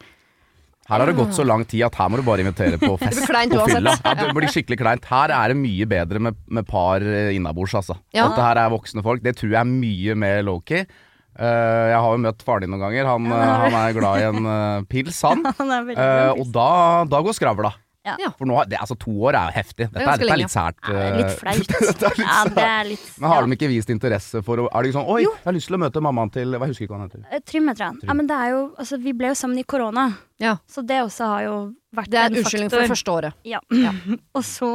Her 0.88 1.00
har 1.02 1.06
det 1.06 1.16
gått 1.16 1.34
så 1.34 1.44
lang 1.44 1.64
tid 1.66 1.82
at 1.82 1.94
her 1.98 2.08
må 2.08 2.16
du 2.16 2.22
bare 2.22 2.42
invitere 2.44 2.78
på 2.78 2.96
fest. 2.98 3.18
Det 3.26 3.48
blir 3.50 3.58
på 3.58 3.66
fylla. 3.68 3.94
Ja, 4.04 4.14
det 4.14 4.34
blir 4.34 4.46
skikkelig 4.48 4.78
kleint. 4.78 5.04
Her 5.10 5.30
er 5.34 5.48
det 5.50 5.56
mye 5.58 5.84
bedre 5.86 6.20
med, 6.22 6.36
med 6.46 6.64
par 6.66 7.02
eh, 7.02 7.34
innabords, 7.34 7.74
altså. 7.74 7.96
Ja. 8.14 8.28
At 8.28 8.36
det 8.38 8.44
her 8.46 8.56
er 8.62 8.70
voksne 8.70 9.02
folk. 9.02 9.20
Det 9.22 9.34
tror 9.36 9.50
jeg 9.50 9.58
er 9.60 9.66
mye 9.66 10.14
mer 10.14 10.42
low-key. 10.46 10.86
Eh, 11.36 11.86
jeg 11.92 11.98
har 12.00 12.12
jo 12.16 12.20
møtt 12.24 12.44
faren 12.46 12.64
din 12.66 12.72
noen 12.74 12.84
ganger. 12.86 13.08
Han, 13.12 13.26
Ja, 13.30 13.40
det 13.40 13.48
har 13.48 13.56
eh, 13.56 13.64
han 13.66 13.80
er 13.80 13.96
glad 13.98 14.20
i 14.20 14.28
en 14.30 14.46
uh, 14.48 14.84
pils, 14.92 15.18
han. 15.26 15.42
Han 15.58 15.74
i 15.92 15.98
og 16.36 16.46
da, 16.54 16.70
da 17.10 17.20
går 17.24 17.36
skravla. 17.36 17.74
Ja. 18.06 18.30
For 18.38 18.46
nå, 18.46 18.54
er- 18.62 18.68
det, 18.70 18.78
altså 18.78 18.94
to 19.02 19.10
år 19.26 19.34
er 19.34 19.48
jo 19.50 19.54
heftig. 19.56 19.88
Dette 19.90 20.04
er 20.04 20.20
dette 20.20 20.32
er 20.36 20.38
litt 20.38 20.52
sært. 20.52 20.76
Ja, 20.86 20.92
det 20.94 21.06
litt 21.18 21.40
flaut. 21.40 21.72
det 22.54 22.98
Men 23.18 23.28
har 23.32 23.40
ja. 23.40 23.46
de 23.48 23.56
ikke 23.58 23.70
vist 23.72 23.90
interesse 23.90 24.42
for 24.46 24.62
å 24.62 24.68
Er 24.70 24.86
ikke 24.86 24.98
sånn 25.00 25.10
Oi, 25.10 25.24
Jo. 25.24 25.32
jeg 25.34 25.48
har 25.48 25.56
lyst 25.56 25.70
til 25.72 25.78
å 25.78 25.80
møte 25.82 26.02
mammaen 26.06 26.30
til 26.34 26.54
Hva 26.54 26.68
husker 26.70 26.86
ikke 26.86 26.94
hva 26.94 27.00
han 27.02 27.10
heter. 27.10 27.42
Trym 27.50 27.66
heter 27.72 27.88
han. 27.88 27.98
Ja, 28.06 28.14
men 28.14 28.30
det 28.30 28.38
er 28.38 28.52
jo 28.54 28.60
Altså, 28.78 29.00
vi 29.02 29.14
ble 29.16 29.32
jo 29.32 29.38
sammen 29.42 29.58
i 29.58 29.66
korona, 29.66 30.06
Ja. 30.42 30.54
så 30.70 30.86
det 30.86 31.00
også 31.02 31.32
har 31.32 31.42
jo 31.48 31.56
vært 31.96 32.06
en 32.06 32.06
faktor. 32.06 32.10
Det 32.14 32.20
er 32.22 32.30
en 32.30 32.38
unnskyldning 32.42 32.70
for 32.70 32.84
det 32.84 32.92
første 32.94 33.16
året. 33.18 33.40
Ja. 33.42 33.60
Ja. 33.74 33.94
og 34.38 34.46
så 34.46 34.70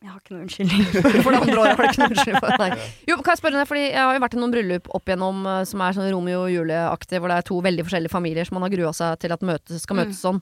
jeg 0.04 0.10
har 0.14 0.16
ikke 0.22 0.32
noe 0.34 0.44
unnskyldning. 0.46 0.86
For 1.20 1.30
det 1.34 1.40
andre 1.42 1.58
året 1.60 1.76
har 1.76 1.84
du 1.84 1.90
ikke 1.90 2.00
noe 2.02 2.10
unnskyldning 2.14 2.40
for. 2.46 2.56
Nei. 2.62 2.88
Jo, 3.10 3.18
kan 3.20 3.34
jeg 3.34 3.42
spørre 3.42 3.60
deg, 3.60 3.68
fordi 3.68 3.84
jeg 3.90 4.00
har 4.00 4.16
jo 4.16 4.24
vært 4.24 4.36
i 4.38 4.40
noen 4.40 4.54
bryllup 4.56 4.90
opp 4.96 5.10
igjennom 5.12 5.44
eh, 5.52 5.60
som 5.68 5.84
er 5.84 5.96
sånn 5.98 6.10
Romeo 6.14 6.46
og 6.46 6.50
Julie-aktig, 6.54 7.20
hvor 7.20 7.32
det 7.32 7.38
er 7.42 7.48
to 7.50 7.60
veldig 7.68 7.84
forskjellige 7.88 8.14
familier 8.16 8.48
som 8.48 8.56
man 8.56 8.64
har 8.68 8.72
grua 8.74 8.92
seg 8.96 9.20
til 9.20 9.36
at 9.36 9.44
møtes, 9.44 9.84
skal 9.84 9.98
Mm. 10.00 10.04
møtes 10.06 10.22
sånn. 10.24 10.40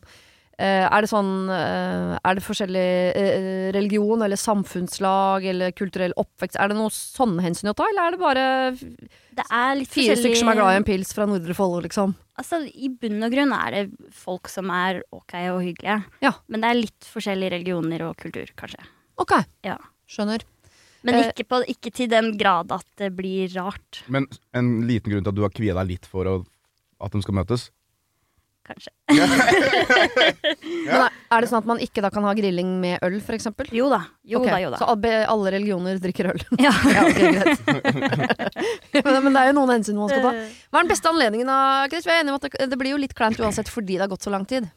Uh, 0.58 0.88
er 0.90 1.04
det 1.04 1.06
sånn 1.06 1.28
uh, 1.46 2.16
Er 2.26 2.34
det 2.34 2.42
forskjellig 2.42 2.86
uh, 3.14 3.68
religion 3.76 4.24
eller 4.26 4.34
samfunnslag 4.42 5.44
eller 5.52 5.70
kulturell 5.70 6.10
oppvekst? 6.18 6.58
Er 6.58 6.72
det 6.72 6.74
noe 6.80 6.90
sånne 6.90 7.44
hensyn 7.44 7.70
å 7.70 7.76
ta, 7.78 7.86
eller 7.86 8.08
er 8.08 8.16
det 8.16 8.18
bare 8.18 8.46
Det 9.38 9.44
er 9.54 9.84
fire 9.86 10.16
stykker 10.18 10.40
som 10.40 10.50
er 10.50 10.58
glad 10.58 10.74
i 10.74 10.80
en 10.80 10.88
pils 10.88 11.14
fra 11.14 11.28
Nordre 11.30 11.54
Follo, 11.54 11.78
liksom? 11.86 12.16
Altså, 12.42 12.58
I 12.74 12.90
bunn 12.90 13.22
og 13.22 13.30
grunn 13.36 13.54
er 13.54 13.76
det 13.76 14.10
folk 14.18 14.50
som 14.50 14.74
er 14.74 14.98
ok 15.14 15.36
og 15.54 15.62
hyggelige. 15.62 16.00
Ja. 16.26 16.34
Men 16.50 16.66
det 16.66 16.72
er 16.72 16.80
litt 16.82 17.06
forskjellige 17.14 17.54
religioner 17.54 18.08
og 18.08 18.18
kultur, 18.18 18.50
kanskje. 18.58 18.82
Ok, 19.18 19.32
Ja. 19.66 19.76
skjønner. 20.08 20.42
Men 21.06 21.14
Eh. 21.14 21.28
ikke, 21.30 21.44
på, 21.46 21.62
ikke 21.70 21.92
til 21.94 22.08
den 22.10 22.32
grad 22.38 22.72
at 22.74 22.84
det 22.98 23.12
blir 23.16 23.48
rart. 23.54 24.02
Men 24.08 24.26
en 24.54 24.82
liten 24.88 25.12
grunn 25.12 25.22
til 25.24 25.30
at 25.30 25.34
du 25.38 25.42
har 25.42 25.50
kvia 25.54 25.74
deg 25.74 25.86
litt 25.92 26.06
for 26.06 26.24
å, 26.26 26.46
at 27.00 27.12
de 27.12 27.22
skal 27.22 27.34
møtes? 27.34 27.70
kanskje. 28.68 28.90
Men 29.88 31.00
er, 31.00 31.14
er 31.32 31.40
det 31.40 31.48
sånn 31.48 31.62
at 31.62 31.68
man 31.70 31.78
ikke 31.80 32.02
da 32.04 32.10
kan 32.12 32.24
ha 32.26 32.34
grilling 32.36 32.74
med 32.82 32.98
øl, 33.06 33.14
for 33.24 33.32
eksempel? 33.36 33.70
Jo 33.72 33.86
da. 33.88 34.02
Jo 34.28 34.42
Ok, 34.42 34.48
da, 34.50 34.58
jo 34.60 34.72
da. 34.74 34.80
Så 34.82 34.88
alle, 34.92 35.12
alle 35.32 35.52
religioner 35.56 36.00
drikker 36.02 36.28
øl? 36.34 36.42
Ja. 36.66 36.72
ja, 36.92 37.06
ok, 37.08 37.20
greit. 37.38 37.60
men, 39.06 39.18
men 39.24 39.32
det 39.32 39.40
er 39.40 39.48
jo 39.52 39.56
noen 39.56 39.72
hensyn 39.78 39.96
man 39.96 40.12
skal 40.12 40.20
ta. 40.26 40.32
Hva 40.68 40.82
er 40.82 40.84
den 40.84 40.92
beste 40.92 41.08
anledningen 41.12 41.48
da, 41.48 41.58
Chris? 41.88 42.04
Vi 42.04 42.12
er 42.12 42.20
enige 42.22 42.34
om 42.34 42.40
at 42.42 42.48
det, 42.50 42.68
det 42.74 42.80
blir 42.80 42.92
jo 42.92 43.00
litt 43.00 43.16
kleint 43.16 43.40
uansett 43.40 43.70
fordi 43.72 43.96
det 43.96 44.04
har 44.04 44.12
gått 44.12 44.26
så 44.28 44.32
lang 44.34 44.44
tid. 44.48 44.68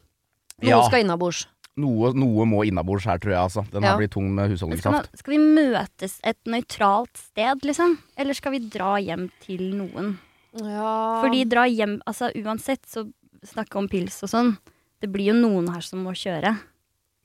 Noen 0.62 0.70
Ja. 0.72 0.80
skal 0.88 1.04
innabords. 1.04 1.44
Noe, 1.80 2.10
noe 2.12 2.44
må 2.44 2.66
innabords 2.68 3.06
her, 3.08 3.16
tror 3.22 3.32
jeg. 3.32 3.40
Altså. 3.40 3.62
Den 3.72 3.82
Ja. 3.82 3.92
her 3.94 3.98
blir 4.02 4.10
tung 4.12 4.26
med 4.34 4.50
husholdningssaft. 4.52 5.06
Skal, 5.08 5.18
skal 5.22 5.32
vi 5.32 5.38
møtes 5.40 6.18
et 6.22 6.38
nøytralt 6.44 7.16
sted, 7.16 7.62
liksom? 7.64 7.96
Eller 8.18 8.34
skal 8.36 8.52
vi 8.52 8.58
dra 8.68 8.96
hjem 9.00 9.30
til 9.40 9.70
noen? 9.78 10.18
Ja. 10.60 11.22
Fordi 11.24 11.46
dra 11.48 11.64
hjem 11.64 12.02
Altså 12.06 12.28
uansett, 12.36 12.84
så 12.84 13.06
snakke 13.42 13.76
om 13.80 13.88
pils 13.88 14.18
og 14.22 14.28
sånn. 14.28 14.58
Det 15.00 15.08
blir 15.10 15.32
jo 15.32 15.34
noen 15.40 15.72
her 15.72 15.80
som 15.80 16.04
må 16.04 16.12
kjøre. 16.12 16.58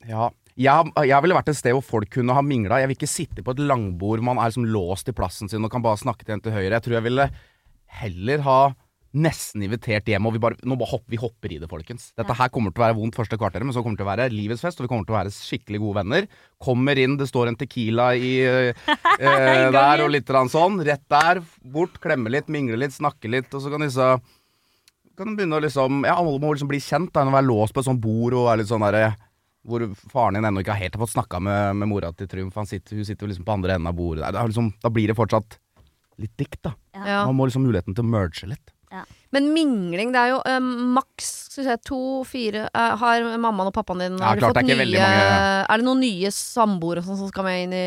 Ja. 0.07 0.29
Jeg, 0.57 0.91
jeg 1.05 1.21
ville 1.21 1.35
vært 1.37 1.49
et 1.51 1.59
sted 1.59 1.75
hvor 1.75 1.83
folk 1.85 2.09
kunne 2.09 2.33
ha 2.33 2.41
mingla. 2.41 2.79
Jeg 2.81 2.87
vil 2.89 2.95
ikke 2.97 3.11
sitte 3.11 3.43
på 3.45 3.51
et 3.53 3.59
langbord 3.61 4.23
man 4.25 4.39
er 4.41 4.47
liksom 4.49 4.65
låst 4.65 5.11
i 5.11 5.13
plassen 5.13 5.51
sin 5.51 5.63
og 5.67 5.69
kan 5.69 5.83
bare 5.85 5.99
snakke 6.01 6.25
til 6.25 6.33
en 6.33 6.41
til 6.41 6.55
høyre. 6.55 6.71
Jeg 6.79 6.81
tror 6.87 6.93
jeg 6.97 7.03
ville 7.11 7.27
heller 7.99 8.41
ha 8.47 8.59
nesten 9.15 9.63
invitert 9.63 10.07
hjem, 10.09 10.27
og 10.27 10.35
vi 10.35 10.41
bare, 10.43 10.57
nå 10.67 10.75
bare 10.79 10.91
hopper, 10.91 11.11
vi 11.13 11.19
hopper 11.21 11.53
i 11.53 11.59
det, 11.61 11.69
folkens. 11.71 12.09
Dette 12.17 12.35
her 12.37 12.51
kommer 12.53 12.73
til 12.73 12.81
å 12.81 12.85
være 12.85 12.97
vondt 12.97 13.17
første 13.17 13.39
kvarteret, 13.39 13.65
men 13.65 13.75
så 13.75 13.83
kommer 13.83 13.97
det 13.97 14.03
til 14.03 14.07
å 14.07 14.11
være 14.11 14.27
livets 14.33 14.63
fest, 14.63 14.79
og 14.79 14.87
vi 14.87 14.91
kommer 14.91 15.07
til 15.07 15.15
å 15.15 15.19
være 15.19 15.33
skikkelig 15.35 15.81
gode 15.83 15.99
venner. 16.01 16.27
Kommer 16.63 16.99
inn, 16.99 17.17
det 17.19 17.29
står 17.29 17.51
en 17.51 17.59
Tequila 17.59 18.09
i, 18.15 18.33
eh, 18.43 18.89
der 19.77 20.03
og 20.03 20.11
litt 20.13 20.33
sånn. 20.53 20.81
Rett 20.87 21.05
der, 21.11 21.43
bort, 21.63 22.01
klemme 22.03 22.33
litt, 22.33 22.51
mingle 22.51 22.79
litt, 22.79 22.95
snakke 22.95 23.31
litt, 23.31 23.53
og 23.53 23.63
så 23.63 23.73
kan 23.73 23.85
disse 23.85 24.17
kan 25.17 25.31
du 25.31 25.39
begynne 25.39 25.57
å 25.57 25.63
liksom 25.63 26.03
Ja, 26.05 26.19
alle 26.19 26.37
må 26.37 26.51
liksom 26.53 26.69
bli 26.69 26.77
kjent, 26.83 27.09
da, 27.09 27.23
enn 27.23 27.31
å 27.31 27.37
være 27.39 27.49
låst 27.49 27.73
på 27.73 27.81
et 27.81 27.87
sånt 27.87 28.03
bord 28.03 28.35
og 28.37 28.51
være 28.51 28.61
litt 28.61 28.69
sånn 28.69 28.85
derre 28.85 29.15
hvor 29.67 29.83
faren 30.07 30.37
din 30.37 30.47
ennå 30.47 30.61
ikke 30.63 30.75
har 30.75 30.85
helt 30.85 30.95
fått 31.01 31.11
snakka 31.11 31.41
med, 31.43 31.75
med 31.81 31.89
mora 31.91 32.13
til 32.15 32.29
Trumf. 32.31 32.55
Han 32.55 32.69
sitter, 32.69 32.95
hun 32.95 33.07
sitter 33.07 33.27
liksom 33.27 33.43
på 33.47 33.55
andre 33.57 33.75
enden 33.75 33.89
av 33.89 33.97
bordet 33.97 34.23
der. 34.23 34.35
Det 34.35 34.39
er 34.39 34.51
liksom, 34.53 34.69
da 34.83 34.91
blir 34.95 35.11
det 35.11 35.17
fortsatt 35.17 35.57
litt 36.23 36.33
dikt, 36.39 36.61
da. 36.65 36.71
Ja. 36.95 37.25
Man 37.27 37.35
må 37.35 37.49
liksom 37.49 37.65
muligheten 37.67 37.97
til 37.97 38.05
å 38.05 38.11
merge 38.13 38.47
litt. 38.47 38.71
Men 39.35 39.49
mingling, 39.51 40.13
det 40.15 40.19
er 40.21 40.29
jo 40.31 40.37
eh, 40.47 40.59
maks 40.95 41.31
skal 41.51 41.63
vi 41.63 41.67
se, 41.67 41.77
to-fire 41.89 42.61
eh, 42.71 42.93
Har 43.01 43.25
mammaen 43.37 43.67
og 43.67 43.73
pappaen 43.75 43.99
din 44.05 44.15
Ja, 44.21 44.29
har 44.31 44.39
klart 44.39 44.55
fått 44.55 44.67
det 44.69 44.77
er 44.77 44.85
nye, 44.87 45.09
Er 45.67 45.81
det 45.81 45.85
noen 45.87 45.99
nye 46.05 46.31
samboere 46.31 47.03
sånn 47.03 47.19
som 47.19 47.27
skal 47.27 47.43
med 47.49 47.65
inn 47.65 47.75
i 47.75 47.85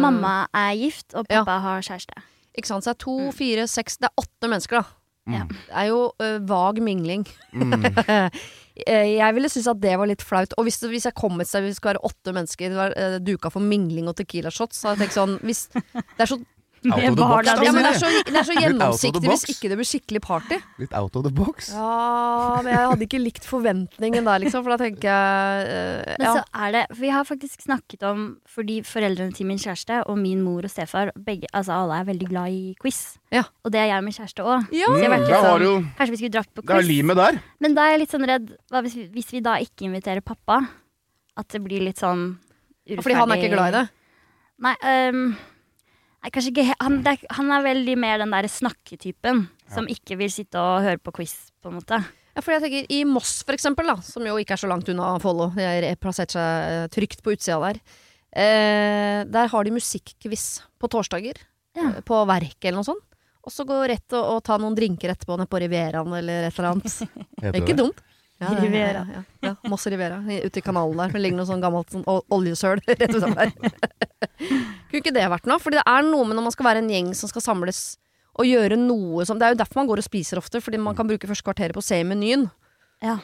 Mamma 0.00 0.46
er 0.56 0.72
gift, 0.80 1.12
og 1.14 1.26
Ja. 1.28 1.42
pappa 1.44 1.58
har 1.66 1.84
kjæreste. 1.84 2.22
Ikke 2.56 2.70
sant? 2.70 2.82
Så 2.86 2.94
det 2.94 2.96
er 2.96 3.04
to, 3.04 3.18
Mm. 3.28 3.34
fire, 3.36 3.66
seks 3.68 3.98
Det 4.00 4.08
er 4.08 4.24
åtte 4.24 4.48
mennesker, 4.48 4.80
da. 4.80 4.84
Mm. 5.28 5.48
Det 5.52 5.76
er 5.76 5.86
jo 5.90 5.98
uh, 6.24 6.38
vag 6.48 6.78
mingling. 6.80 7.26
Mm. 7.52 7.84
Jeg 8.88 9.34
ville 9.34 9.48
synes 9.50 9.66
at 9.68 9.80
det 9.82 9.96
var 9.98 10.06
litt 10.08 10.22
flaut. 10.22 10.54
Og 10.56 10.64
hvis, 10.64 10.78
hvis 10.86 11.04
jeg 11.08 11.14
kom 11.18 11.40
et 11.42 11.48
sted 11.50 11.64
Hvis 11.66 11.74
vi 11.74 11.80
skulle 11.80 11.96
være 11.96 12.06
åtte 12.08 12.32
mennesker, 12.32 12.70
det 12.70 12.78
var 12.78 12.94
uh, 12.96 13.18
duka 13.18 13.50
for 13.50 13.60
mingling 13.60 14.06
og 14.08 14.14
Tequila 14.16 14.52
shots, 14.54 14.78
så 14.80 14.92
hadde 14.92 15.02
jeg 15.02 15.08
tenkt 15.10 15.18
sånn 15.18 15.34
hvis, 15.44 15.66
Det 15.74 16.22
er 16.24 16.30
så, 16.30 16.38
Out 16.86 17.02
of 17.02 17.16
the 17.16 17.26
box, 17.26 17.46
da. 17.48 17.54
ja, 17.64 17.72
men 17.74 17.84
det 17.84 17.90
er 17.90 17.98
så, 18.00 18.10
det 18.28 18.38
er 18.38 18.46
så 18.46 18.54
gjennomsiktig 18.56 19.30
hvis 19.32 19.44
ikke 19.52 19.70
det 19.72 19.78
blir 19.80 19.88
skikkelig 19.88 20.22
party. 20.24 20.58
Litt 20.78 20.94
out 20.96 21.16
of 21.18 21.24
the 21.26 21.32
box. 21.34 21.70
Ja, 21.74 22.60
men 22.62 22.70
jeg 22.72 22.90
hadde 22.92 23.06
ikke 23.08 23.20
likt 23.22 23.48
forventningen 23.48 24.28
der, 24.28 24.42
liksom. 24.44 24.64
For 24.66 24.74
da 24.74 24.78
tenker 24.80 25.08
jeg 25.08 25.68
uh, 25.68 26.14
Men 26.20 26.26
ja. 26.28 26.34
så 26.38 26.64
er 26.64 26.74
det 26.76 26.84
For 26.92 27.02
vi 27.02 27.12
har 27.14 27.28
faktisk 27.28 27.64
snakket 27.66 28.04
om 28.08 28.24
Fordi 28.48 28.78
foreldrene 28.86 29.34
til 29.36 29.48
min 29.50 29.60
kjæreste 29.60 30.00
og 30.08 30.18
min 30.20 30.40
mor 30.44 30.66
og 30.66 30.72
stefar 30.72 31.12
begge, 31.14 31.50
Altså 31.52 31.76
alle 31.76 32.00
er 32.00 32.08
veldig 32.08 32.30
glad 32.30 32.54
i 32.54 32.74
quiz. 32.80 33.02
Ja. 33.34 33.44
Og 33.64 33.74
det 33.74 33.82
er 33.82 33.90
jeg 33.92 34.00
og 34.00 34.08
min 34.08 34.16
kjæreste 34.16 34.46
òg. 34.46 34.68
Ja. 34.76 34.90
Du 34.90 34.98
sånn 35.02 35.88
Kanskje 35.98 36.14
vi 36.14 36.20
skulle 36.22 36.36
dratt 36.38 36.52
på 36.54 36.64
Det 36.64 36.74
er 36.74 36.82
quiz. 36.82 36.90
limet 36.90 37.20
der. 37.20 37.40
Men 37.62 37.76
da 37.76 37.86
er 37.86 37.96
jeg 37.96 38.04
litt 38.04 38.14
sånn 38.16 38.28
redd 38.28 38.50
hva 38.70 38.82
hvis, 38.86 38.98
vi, 38.98 39.06
hvis 39.18 39.32
vi 39.34 39.44
da 39.44 39.58
ikke 39.62 39.88
inviterer 39.88 40.24
pappa. 40.24 40.62
At 41.38 41.52
det 41.54 41.62
blir 41.62 41.84
litt 41.84 42.00
sånn 42.00 42.32
urettferdig 42.34 43.04
Fordi 43.04 43.18
han 43.20 43.32
er 43.32 43.42
ikke 43.42 43.54
glad 43.54 43.70
i 43.70 43.76
det? 43.76 43.84
Nei, 44.58 44.74
øhm, 44.90 45.24
nei 46.22 46.30
kanskje 46.34 46.50
ikke 46.52 46.76
han, 46.82 47.00
det 47.04 47.12
er, 47.16 47.26
han 47.38 47.52
er 47.54 47.66
veldig 47.66 47.96
mer 48.00 48.18
den 48.22 48.32
derre 48.34 48.50
snakketypen. 48.50 49.44
Som 49.68 49.88
ikke 49.92 50.16
vil 50.16 50.30
sitte 50.32 50.56
og 50.60 50.80
høre 50.86 50.98
på 51.02 51.12
quiz, 51.18 51.34
på 51.60 51.68
en 51.68 51.76
måte. 51.76 51.98
Ja, 52.32 52.40
for 52.40 52.54
jeg 52.54 52.62
tenker 52.64 52.86
I 52.94 53.02
Moss, 53.04 53.42
for 53.44 53.52
eksempel, 53.56 53.88
da, 53.90 53.98
som 54.06 54.24
jo 54.24 54.36
ikke 54.40 54.54
er 54.56 54.60
så 54.62 54.68
langt 54.70 54.88
unna 54.88 55.10
Follo, 55.20 55.50
de 55.56 55.64
har 55.66 55.84
plassert 56.00 56.32
seg 56.32 56.68
eh, 56.72 56.86
trygt 56.94 57.20
på 57.26 57.34
utsida 57.34 57.58
der. 57.66 57.80
Eh, 58.32 59.24
der 59.28 59.50
har 59.52 59.64
de 59.66 59.72
musikkquiz 59.74 60.46
på 60.80 60.90
torsdager. 60.92 61.40
Ja. 61.76 61.90
eh, 61.96 62.00
På 62.06 62.22
verket 62.28 62.70
eller 62.70 62.80
noe 62.80 62.88
sånt. 62.88 63.04
Og 63.44 63.52
så 63.54 63.64
gå 63.68 63.76
rett 63.88 64.12
og, 64.16 64.24
og 64.36 64.42
ta 64.44 64.58
noen 64.60 64.74
drinker 64.76 65.12
etterpå 65.14 65.36
nede 65.38 65.48
på 65.48 65.60
Rivieraen 65.62 66.12
eller 66.20 66.48
et 66.48 66.58
eller 66.58 66.70
annet. 66.74 66.96
Det 67.40 67.52
er 67.52 67.60
ikke 67.62 67.76
dumt. 67.78 68.00
Ja, 68.40 68.52
Rivera. 68.54 69.00
er- 69.02 69.12
Ja, 69.12 69.22
ja, 69.42 69.48
ja, 69.48 69.54
Moss 69.70 69.86
Rivera 69.90 70.18
Ute 70.22 70.60
i 70.60 70.62
kanalen 70.62 70.96
der. 70.96 71.08
Det 71.14 71.20
ligger 71.20 71.36
noe 71.40 71.46
sånn 71.48 71.62
gammelt 71.62 71.90
sånn 71.90 72.04
ol- 72.06 72.22
oljesøl 72.30 72.78
rett 72.86 73.00
utenfor. 73.08 73.50
Kunne 74.88 75.00
ikke 75.02 75.14
det 75.14 75.24
vært 75.30 75.48
noe? 75.50 75.58
Fordi 75.62 75.80
det 75.80 75.86
er 75.86 76.02
noe 76.06 76.24
med 76.28 76.38
når 76.38 76.46
man 76.46 76.54
skal 76.54 76.68
være 76.70 76.82
en 76.84 76.92
gjeng 76.92 77.08
som 77.18 77.28
skal 77.32 77.42
samles 77.44 77.80
og 78.38 78.46
gjøre 78.46 78.76
noe 78.78 79.24
som 79.26 79.38
Det 79.40 79.48
er 79.48 79.54
jo 79.56 79.58
derfor 79.58 79.80
man 79.80 79.88
går 79.90 79.98
og 79.98 80.06
spiser 80.06 80.38
ofte, 80.38 80.60
fordi 80.62 80.78
man 80.78 80.94
kan 80.94 81.08
bruke 81.08 81.26
første 81.26 81.42
kvarteret 81.42 81.74
på 81.74 81.82
å 81.82 81.88
se 81.88 81.98
menyen. 82.06 82.46
Ja. 83.02 83.18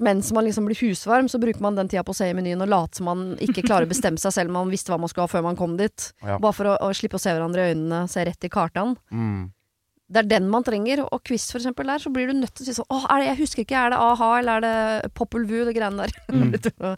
Mens 0.00 0.30
man 0.32 0.44
liksom 0.46 0.64
blir 0.68 0.76
husvarm, 0.80 1.26
så 1.28 1.40
bruker 1.40 1.60
man 1.64 1.74
den 1.76 1.88
tida 1.88 2.04
på 2.04 2.12
å 2.12 2.16
se 2.16 2.28
menyen 2.36 2.60
og 2.64 2.68
late 2.68 2.96
som 3.00 3.08
man 3.08 3.22
ikke 3.40 3.64
klarer 3.66 3.84
å 3.88 3.90
bestemme 3.90 4.20
seg 4.20 4.32
selv 4.32 4.52
om 4.52 4.58
man 4.60 4.70
visste 4.72 4.92
hva 4.92 4.98
man 5.00 5.08
skulle 5.10 5.26
ha 5.26 5.32
før 5.32 5.44
man 5.48 5.56
kom 5.56 5.74
dit. 5.80 6.10
Ja. 6.24 6.36
Bare 6.40 6.52
for 6.56 6.68
å, 6.70 6.76
å 6.84 6.92
slippe 6.96 7.16
å 7.18 7.20
se 7.22 7.32
hverandre 7.32 7.64
i 7.66 7.72
øynene, 7.74 8.04
se 8.08 8.24
rett 8.28 8.44
i 8.44 8.50
kartene. 8.52 8.96
Mm. 9.12 9.48
Det 10.08 10.22
er 10.22 10.28
den 10.30 10.46
man 10.48 10.64
trenger. 10.64 11.02
Og 11.12 11.20
quiz, 11.28 11.50
for 11.52 11.60
eksempel, 11.60 11.88
der, 11.90 12.00
så 12.00 12.12
blir 12.12 12.30
du 12.30 12.36
nødt 12.38 12.54
til 12.56 12.64
å 12.64 12.68
si 12.68 12.76
sånn 12.78 12.88
Åh, 12.94 13.04
er 13.12 13.20
det, 13.20 13.26
jeg 13.32 13.40
husker 13.42 13.64
ikke, 13.64 13.82
er 13.86 13.92
det 13.92 13.98
a-ha 14.00 14.30
eller 14.38 14.56
er 14.56 14.64
det 15.04 15.12
Popul 15.18 15.44
Vu, 15.48 15.58
det 15.68 15.76
greiene 15.76 16.06
der? 16.06 16.16
Mm. 16.32 16.54
To, 16.68 16.94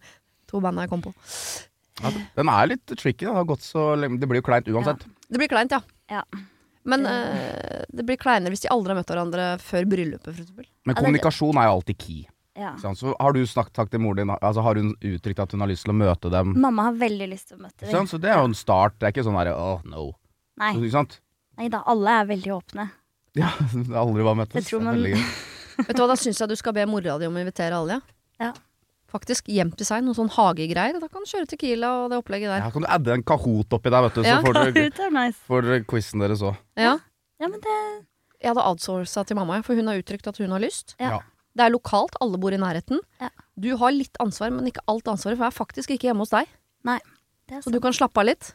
to 0.51 0.61
bandene 0.63 0.87
jeg 0.87 0.91
kom 0.93 1.03
på. 1.05 1.13
Ja, 2.01 2.11
den 2.39 2.49
er 2.51 2.71
litt 2.73 2.87
tricky. 2.97 3.27
da. 3.27 3.33
Det, 3.33 3.37
har 3.37 3.49
gått 3.51 3.67
så 3.67 3.91
lenge. 3.99 4.19
det 4.19 4.29
blir 4.31 4.41
jo 4.41 4.47
kleint 4.47 4.71
uansett. 4.73 5.05
Det 5.31 5.39
blir 5.39 5.51
kleint, 5.53 5.75
ja. 5.75 5.83
Ja. 6.11 6.25
Men 6.83 7.03
Det- 7.05 7.13
eh, 7.13 7.85
det 7.93 8.07
blir 8.09 8.17
kleinere 8.17 8.51
hvis 8.55 8.63
de 8.65 8.71
aldri 8.73 8.95
har 8.95 8.99
møtt 9.03 9.11
hverandre 9.13 9.47
før 9.61 9.87
bryllupet, 9.87 10.33
for 10.35 10.43
eksempel. 10.43 10.67
Men 10.87 10.97
kommunikasjon 10.97 11.59
er 11.61 11.69
jo 11.69 11.75
alltid 11.79 11.99
key. 11.99 12.23
Ja. 12.57 12.75
Så 12.77 13.15
har 13.21 13.33
du 13.33 13.43
snakket, 13.47 13.77
sagt 13.77 13.91
til 13.93 14.01
moren 14.03 14.17
din 14.17 14.31
altså 14.35 14.61
Har 14.63 14.75
hun 14.75 14.95
uttrykt 15.01 15.39
at 15.39 15.53
hun 15.53 15.61
har 15.63 15.69
lyst 15.71 15.85
til 15.87 15.93
å 15.95 15.97
møte 15.97 16.31
dem? 16.33 16.55
Mamma 16.61 16.89
har 16.89 16.97
veldig 16.99 17.29
lyst 17.31 17.49
til 17.49 17.59
å 17.59 17.63
møte 17.63 17.87
dem. 17.87 18.07
Så 18.11 18.19
det 18.21 18.31
er 18.33 18.41
jo 18.41 18.51
en 18.51 18.57
start. 18.59 18.99
Det 18.99 19.07
er 19.07 19.13
ikke 19.15 19.25
sånn 19.25 19.39
derre 19.39 19.55
oh, 19.57 19.81
no. 19.85 20.11
Nei, 20.61 20.75
Ikke 20.77 20.91
sant? 20.93 21.21
nei 21.57 21.69
da, 21.73 21.83
alle 21.87 22.17
er 22.21 22.27
veldig 22.27 22.53
åpne. 22.57 22.91
Ja, 23.39 23.51
det 23.73 23.87
har 23.95 24.01
aldri 24.07 24.23
var 24.27 24.35
møttes. 24.35 24.55
Jeg 24.55 24.65
tror 24.71 24.81
Det 24.81 24.89
er 24.89 24.97
veldig 24.99 25.13
gøy. 25.15 25.25
Vet 25.87 25.97
du 25.97 26.03
hva, 26.03 26.09
Da 26.09 26.17
syns 26.19 26.41
jeg 26.43 26.49
du 26.51 26.57
skal 26.57 26.73
be 26.77 26.85
mora 26.87 27.19
di 27.19 27.27
om 27.27 27.35
å 27.39 27.41
invitere 27.45 27.77
alle. 27.79 28.01
Ja. 28.41 28.53
Faktisk 29.11 29.49
hjem 29.51 29.73
til 29.75 29.87
seg, 29.89 30.05
noen 30.07 30.15
sånn 30.15 30.31
hagegreier. 30.31 31.01
Da 31.03 31.09
kan 31.11 31.25
du 31.25 31.31
kjøre 31.31 31.49
Tequila 31.51 31.89
og 32.05 32.11
det 32.13 32.19
opplegget 32.21 32.51
der. 32.53 32.61
Ja, 32.63 32.71
kan 32.71 32.83
du 32.85 32.89
adde 32.89 33.15
en 33.17 33.25
Kahoot 33.27 33.73
oppi 33.75 33.91
der, 33.91 34.03
vet 34.07 34.15
du, 34.15 34.23
så 34.23 34.27
Ja. 34.29 34.41
får 34.45 34.55
dere, 34.55 34.73
Det 34.91 35.01
er 35.01 35.11
nice. 35.11 35.39
får 35.49 35.63
dere 35.67 35.85
quizen 35.85 36.21
deres 36.23 36.43
òg. 36.47 36.57
Ja. 36.79 36.99
Ja, 37.41 37.49
men 37.49 37.59
det 37.61 37.77
Jeg 38.41 38.55
hadde 38.55 38.63
outsourca 38.65 39.27
til 39.27 39.37
mamma, 39.37 39.63
for 39.63 39.75
hun 39.75 39.87
har 39.91 39.99
uttrykt 40.01 40.27
at 40.27 40.39
hun 40.39 40.51
har 40.51 40.61
lyst. 40.61 40.95
Ja. 40.99 41.11
Ja. 41.11 41.19
Det 41.57 41.65
er 41.67 41.71
lokalt, 41.75 42.15
alle 42.23 42.39
bor 42.39 42.53
i 42.53 42.57
nærheten. 42.57 43.01
Ja. 43.21 43.29
Du 43.59 43.77
har 43.77 43.91
litt 43.93 44.17
ansvar, 44.21 44.51
men 44.55 44.65
ikke 44.71 44.81
alt 44.89 45.05
ansvaret, 45.11 45.37
for 45.37 45.45
jeg 45.45 45.53
er 45.53 45.59
faktisk 45.59 45.91
ikke 45.91 46.07
hjemme 46.09 46.23
hos 46.25 46.31
deg. 46.31 46.47
det 46.85 47.57
er 47.59 47.61
Så 47.61 47.71
du 47.73 47.81
kan 47.81 47.93
slappe 47.93 48.17
av 48.19 48.25
litt. 48.27 48.55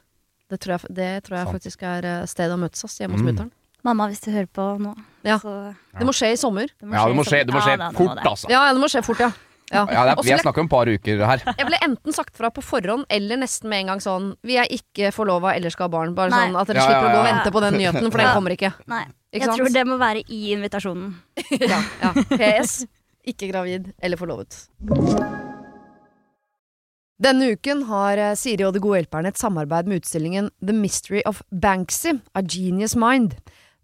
Det 0.49 0.59
tror 0.61 0.79
jeg, 0.79 0.95
det 0.95 1.23
tror 1.25 1.37
jeg 1.37 1.45
Sant. 1.47 1.55
faktisk 1.57 1.83
er 1.83 2.05
eh, 2.05 2.25
stedet 2.25 2.53
å 2.55 2.59
møtes 2.59 2.83
ass, 2.85 2.97
hjemme 2.97 3.13
hos 3.13 3.21
Mm. 3.21 3.27
mutter'n. 3.35 3.51
Mamma, 3.85 4.07
hvis 4.09 4.23
du 4.25 4.31
hører 4.33 4.49
på 4.49 4.63
nå, 4.81 4.95
Ja. 5.25 5.37
så 5.39 5.75
Det 5.97 6.05
må 6.07 6.13
skje 6.15 6.31
i 6.33 6.37
sommer. 6.41 6.65
det 6.67 6.89
Ja, 6.91 7.05
det 7.07 7.15
må 7.15 7.23
skje, 7.23 7.41
sånn. 7.41 7.47
det 7.47 7.53
må 7.53 7.61
skje 7.61 7.71
Ja, 7.75 7.77
da, 7.77 7.89
det 7.91 7.97
må 7.99 8.05
fort, 8.07 8.15
det. 8.17 8.25
altså. 8.31 8.49
Ja, 8.49 8.73
det 8.73 8.81
må 8.81 8.89
skje 8.89 9.03
fort, 9.05 9.19
ja. 9.19 9.31
ja. 9.71 9.85
Ja, 9.89 10.03
det 10.05 10.17
Og 10.17 10.19
er, 10.19 10.23
så 10.23 10.29
jeg 10.33 10.39
snakker 10.43 10.59
om 10.63 10.65
et 10.65 10.73
par 10.73 10.85
uker 10.89 11.25
her. 11.25 11.43
Jeg 11.57 11.67
ble 11.69 11.77
enten 11.85 12.13
sagt 12.13 12.35
fra 12.37 12.49
på 12.49 12.61
forhånd, 12.65 13.05
eller 13.09 13.37
nesten 13.37 13.69
med 13.69 13.79
en 13.85 13.87
gang 13.93 13.99
sånn 14.01 14.35
Vi 14.43 14.57
er 14.57 14.65
ikke 14.69 15.11
forlova 15.13 15.55
eller 15.55 15.69
skal 15.69 15.85
ha 15.89 15.93
barn. 15.97 16.15
Bare 16.15 16.29
Nei. 16.33 16.47
sånn 16.47 16.59
at 16.61 16.67
dere 16.67 16.77
Ja, 16.81 16.87
slipper 16.89 17.05
ja, 17.05 17.09
å 17.09 17.13
gå 17.13 17.19
og 17.19 17.25
ja. 17.25 17.31
vente 17.33 17.51
på 17.53 17.61
den 17.61 17.73
nyheten, 17.79 18.11
for 18.11 18.17
den 18.17 18.27
Ja. 18.27 18.33
kommer 18.33 18.51
ikke. 18.57 18.73
Nei, 18.87 19.05
Ikke 19.33 19.41
jeg 19.41 19.43
sant? 19.45 19.57
tror 19.61 19.73
det 19.73 19.85
må 19.87 19.97
være 20.01 20.23
i 20.29 20.41
invitasjonen. 20.55 21.15
ja, 21.61 21.81
ja. 22.01 22.13
PS. 22.37 22.85
Ikke 23.25 23.49
gravid 23.51 23.93
eller 24.01 24.17
forlovet. 24.17 24.67
Denne 27.21 27.53
uken 27.55 27.83
har 27.87 28.17
eh, 28.19 28.33
Siri 28.35 28.65
og 28.67 28.73
De 28.75 28.81
gode 28.83 28.99
hjelperne 28.99 29.29
et 29.31 29.39
samarbeid 29.39 29.87
med 29.87 30.01
utstillingen 30.03 30.49
The 30.61 30.73
Mystery 30.75 31.21
of 31.25 31.41
Banksy, 31.49 32.19
A 32.35 32.41
Genius 32.43 32.95
Mind. 32.99 33.37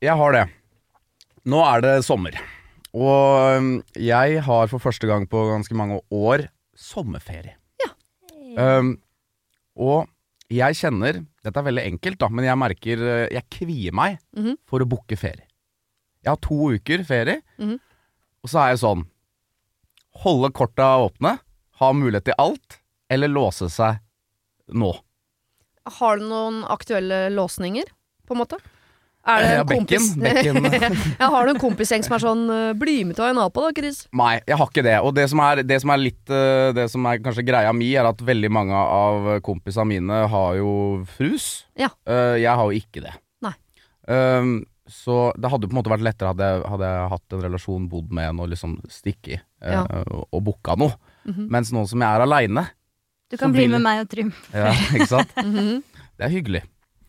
jeg 0.00 0.16
har 0.16 0.32
det. 0.36 0.44
Nå 1.50 1.60
er 1.64 1.80
det 1.84 1.94
sommer. 2.06 2.36
Og 2.90 3.56
um, 3.60 3.68
jeg 3.94 4.40
har 4.42 4.70
for 4.72 4.82
første 4.82 5.06
gang 5.08 5.26
på 5.30 5.44
ganske 5.52 5.76
mange 5.78 6.00
år 6.10 6.48
sommerferie. 6.76 7.56
Um, 8.58 8.96
og 9.78 10.08
jeg 10.50 10.74
kjenner 10.74 11.20
Dette 11.44 11.60
er 11.60 11.66
veldig 11.68 11.84
enkelt, 11.86 12.18
da, 12.18 12.26
men 12.34 12.44
jeg 12.48 12.58
merker 12.58 12.98
uh, 13.06 13.28
Jeg 13.30 13.44
kvier 13.54 13.94
meg 13.94 14.16
Mhm. 14.36 14.56
for 14.66 14.82
å 14.82 14.88
booke 14.90 15.16
ferie. 15.16 15.46
Jeg 16.24 16.32
har 16.32 16.40
to 16.42 16.58
uker 16.74 17.04
ferie, 17.06 17.38
Mhm. 17.58 17.78
og 18.42 18.50
så 18.50 18.58
er 18.64 18.68
jeg 18.74 18.80
sånn 18.82 19.06
Holde 20.24 20.50
korta 20.52 20.88
åpne, 21.06 21.38
ha 21.78 21.92
mulighet 21.94 22.24
til 22.26 22.34
alt, 22.42 22.80
eller 23.08 23.28
låse 23.30 23.70
seg 23.70 24.00
nå. 24.74 24.90
Har 25.86 26.18
du 26.18 26.24
noen 26.28 26.64
aktuelle 26.68 27.30
låsninger, 27.30 27.86
på 28.26 28.34
en 28.34 28.40
måte? 28.42 28.58
Er 29.30 29.42
det 29.42 29.50
en 29.50 29.56
ja, 29.60 29.64
bekken, 29.70 30.06
bekken. 30.20 30.96
ja, 31.20 31.28
Har 31.30 31.46
du 31.46 31.50
en 31.54 31.60
kompisgjeng 31.62 32.02
som 32.06 32.14
er 32.16 32.22
sånn 32.24 32.42
'bli 32.78 32.96
med 33.06 33.16
til 33.16 33.40
på 33.54 33.62
da, 33.64 33.70
Chris'? 33.76 34.06
Nei, 34.12 34.40
jeg 34.46 34.56
har 34.58 34.66
ikke 34.66 34.82
det. 34.86 34.96
Og 35.00 35.14
det 35.14 35.28
som 35.30 35.40
er, 35.44 35.62
det 35.62 35.80
som 35.82 35.90
er 35.94 35.98
litt 36.02 36.30
eh, 36.30 36.72
Det 36.76 36.88
som 36.90 37.06
er 37.06 37.18
kanskje 37.24 37.44
greia 37.46 37.72
mi, 37.72 37.92
er 37.94 38.08
at 38.10 38.18
veldig 38.20 38.50
mange 38.50 38.74
av 38.74 39.40
kompisene 39.46 39.86
mine 39.86 40.26
har 40.28 40.56
jo 40.58 41.04
frus. 41.16 41.64
Ja. 41.78 41.88
Eh, 42.06 42.36
jeg 42.42 42.50
har 42.56 42.64
jo 42.66 42.76
ikke 42.80 43.02
det. 43.06 43.14
Nei. 43.42 43.54
Um, 44.08 44.64
så 44.90 45.30
det 45.38 45.50
hadde 45.52 45.68
på 45.68 45.74
en 45.76 45.78
måte 45.78 45.90
vært 45.92 46.02
lettere 46.02 46.32
hadde, 46.32 46.42
jeg- 46.50 46.66
hadde 46.72 46.86
jeg 46.90 47.10
hatt 47.12 47.32
en 47.36 47.42
relasjon, 47.46 47.88
bodd 47.88 48.10
med 48.10 48.28
en 48.32 48.40
og 48.40 48.48
liksom 48.50 48.80
stikke 48.90 49.36
i 49.38 49.40
Ja. 49.70 49.84
og, 49.86 50.26
og 50.32 50.42
booka 50.44 50.74
noe. 50.76 50.96
Mhm. 51.28 51.46
Mens 51.48 51.70
nå 51.70 51.86
som 51.86 52.00
jeg 52.00 52.08
er 52.10 52.20
aleine, 52.26 52.66
Du 53.30 53.36
kan 53.36 53.52
bli 53.52 53.68
vil- 53.68 53.70
med 53.76 53.82
meg 53.82 54.00
og 54.00 54.08
Trym. 54.10 54.32
ja, 54.52 54.72
ikke 54.72 55.06
sant? 55.06 55.30
Mhm. 55.46 55.82
Det 56.18 56.26
er 56.26 56.32
hyggelig. 56.34 56.62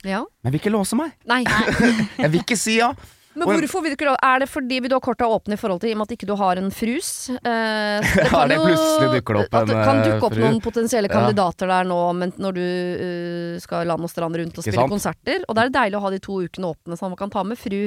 Ja. 0.08 0.22
Men 0.42 0.50
jeg 0.50 0.56
vil 0.56 0.62
ikke 0.64 0.76
låse 0.78 0.98
meg. 0.98 1.12
Nei. 1.30 1.44
Jeg 2.22 2.32
vil 2.34 2.42
ikke 2.42 2.58
si 2.60 2.80
ja. 2.80 2.94
Men 3.32 3.48
hvorfor 3.48 3.84
vil 3.84 3.94
du 3.94 3.96
ikke 3.96 4.08
låse 4.10 4.28
Er 4.28 4.42
det 4.44 4.48
fordi 4.52 4.80
vi 4.84 4.90
du 4.92 4.96
ha 4.98 5.00
korta 5.04 5.28
åpne 5.32 5.56
i 5.56 5.60
forhold 5.60 5.80
til 5.84 5.92
i 5.92 5.94
og 5.96 6.02
med 6.02 6.10
at 6.10 6.16
ikke 6.18 6.28
du 6.28 6.34
har 6.36 6.60
en 6.60 6.68
frus? 6.76 7.30
Eh, 7.32 8.04
det 8.04 8.26
kan 8.34 8.52
det 8.52 8.58
plutselig 8.60 9.22
dukker 9.22 9.40
opp 9.40 9.54
det 9.54 9.62
en, 9.62 9.72
kan 9.72 10.02
eh, 10.02 10.10
dukke 10.10 10.28
opp 10.28 10.36
fru. 10.36 10.44
noen 10.44 10.60
potensielle 10.64 11.08
Ja. 11.08 11.16
kandidater 11.16 11.72
der 11.72 11.88
nå 11.88 12.00
men 12.18 12.34
når 12.36 12.58
du 12.58 12.66
uh, 12.66 13.56
skal 13.64 13.88
land 13.88 14.04
og 14.04 14.12
strand 14.12 14.36
rundt 14.36 14.60
og 14.60 14.66
spille 14.66 14.90
konserter. 14.92 15.46
Og 15.48 15.56
da 15.56 15.64
er 15.64 15.72
det 15.72 15.78
deilig 15.78 16.00
å 16.02 16.04
ha 16.04 16.12
de 16.12 16.20
to 16.24 16.42
ukene 16.44 16.74
åpne, 16.74 16.98
så 17.00 17.08
man 17.08 17.20
kan 17.20 17.32
ta 17.32 17.44
med 17.48 17.60
fru. 17.60 17.80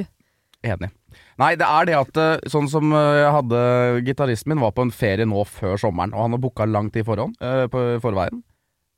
Enig. 0.65 0.89
Nei, 1.37 1.51
det 1.59 1.67
er 1.67 1.85
det 1.85 1.95
at 1.99 2.17
eh, 2.17 2.49
sånn 2.49 2.67
som 2.71 2.89
jeg 2.95 3.31
hadde 3.37 3.59
Gitaristen 4.07 4.49
min 4.53 4.63
var 4.63 4.73
på 4.73 4.81
en 4.87 4.91
ferie 4.93 5.27
nå 5.29 5.45
før 5.45 5.77
sommeren, 5.77 6.15
og 6.15 6.25
han 6.25 6.35
har 6.35 6.41
booka 6.41 6.65
lang 6.65 6.89
tid 6.89 7.05
i 7.05 7.07
forhånd, 7.07 7.37
uh, 7.43 7.67
på 7.69 7.85
forveien. 8.01 8.41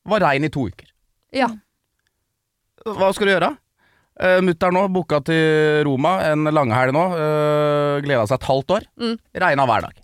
Var 0.07 0.23
rein 0.23 0.47
i 0.47 0.51
to 0.53 0.69
uker. 0.71 0.87
Ja. 1.35 1.51
Hva 2.95 3.11
skal 3.15 3.27
du 3.29 3.33
gjøre? 3.35 3.51
Uh, 4.17 4.39
Mutter'n 4.41 4.73
nå 4.73 4.87
booka 4.89 5.19
til 5.27 5.83
Roma 5.85 6.15
en 6.31 6.47
langhelg 6.49 6.95
nå. 6.95 7.03
Uh, 7.13 7.99
Gleda 8.05 8.23
seg 8.29 8.39
et 8.39 8.47
halvt 8.49 8.73
år. 8.79 8.87
Mm. 8.97 9.15
Regna 9.43 9.65
hver 9.69 9.85
dag. 9.89 9.99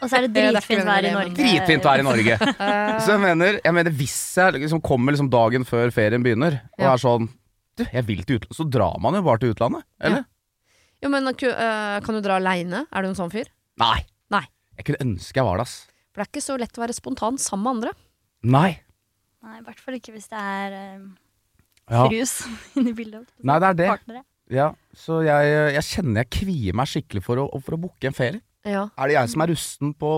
Og 0.00 0.08
så 0.08 0.16
er 0.16 0.24
det 0.26 0.32
dritfint 0.32 0.86
vær 0.88 1.04
i 1.04 1.10
Norge. 1.12 1.34
Dritfint 1.36 1.84
vær 1.84 2.00
i 2.00 2.04
Norge. 2.06 2.36
Eh, 2.40 2.94
Så 3.04 3.12
jeg 3.12 3.20
mener, 3.20 3.58
jeg 3.60 3.74
mener 3.76 3.92
hvis 3.92 4.16
jeg 4.38 4.54
liksom 4.56 4.80
kommer 4.80 5.12
liksom 5.12 5.28
dagen 5.32 5.66
før 5.68 5.90
ferien 5.92 6.22
begynner, 6.24 6.56
og 6.78 6.84
Ja. 6.86 6.94
er 6.94 7.02
sånn 7.02 7.28
Du, 7.76 7.84
jeg 7.84 8.06
vil 8.08 8.22
til 8.24 8.38
utlandet. 8.38 8.56
Så 8.56 8.64
drar 8.70 8.96
man 9.00 9.14
jo 9.14 9.22
bare 9.22 9.38
til 9.42 9.52
utlandet. 9.52 9.84
Eller? 10.00 10.24
jo, 11.02 11.08
men 11.12 11.28
eh, 11.28 12.00
kan 12.00 12.16
du 12.16 12.20
dra 12.24 12.38
aleine? 12.40 12.86
Er 12.92 13.02
du 13.02 13.08
en 13.10 13.14
sånn 13.18 13.30
fyr? 13.32 13.48
Nei. 13.80 14.06
Nei. 14.32 14.44
Jeg 14.78 14.86
kunne 14.88 15.04
ønske 15.04 15.36
jeg 15.36 15.44
var 15.44 15.60
det, 15.60 15.68
ass. 15.68 15.76
For 16.14 16.22
det 16.22 16.26
er 16.26 16.32
ikke 16.32 16.46
så 16.48 16.56
lett 16.58 16.78
å 16.80 16.84
være 16.86 16.96
spontan 16.96 17.36
sammen 17.38 17.64
med 17.64 17.72
andre. 17.76 17.92
Nei. 18.42 18.70
Nei, 19.44 19.58
i 19.58 19.64
hvert 19.68 19.80
fall 19.84 19.94
ikke 20.00 20.12
hvis 20.16 20.28
det 20.32 20.40
er 20.40 20.78
uh, 20.96 21.04
Ja. 21.90 22.04
frus 22.08 22.34
inni 22.76 22.92
bildet. 22.94 23.28
Nei, 23.42 23.58
det 23.62 23.68
er 23.70 23.78
det. 23.80 23.88
Partnere. 23.94 24.24
Ja, 24.50 24.72
så 24.98 25.20
jeg, 25.22 25.50
jeg 25.76 25.84
kjenner 25.86 26.24
jeg 26.24 26.30
kvier 26.40 26.74
meg 26.74 26.88
skikkelig 26.90 27.22
for 27.22 27.38
å, 27.38 27.46
for 27.62 27.76
å 27.76 27.80
booke 27.86 28.08
en 28.10 28.16
ferie. 28.16 28.40
Ja. 28.66 28.88
Er 28.98 29.06
det 29.08 29.14
jeg 29.14 29.30
som 29.32 29.44
er 29.44 29.50
rusten 29.52 29.92
på, 29.94 30.10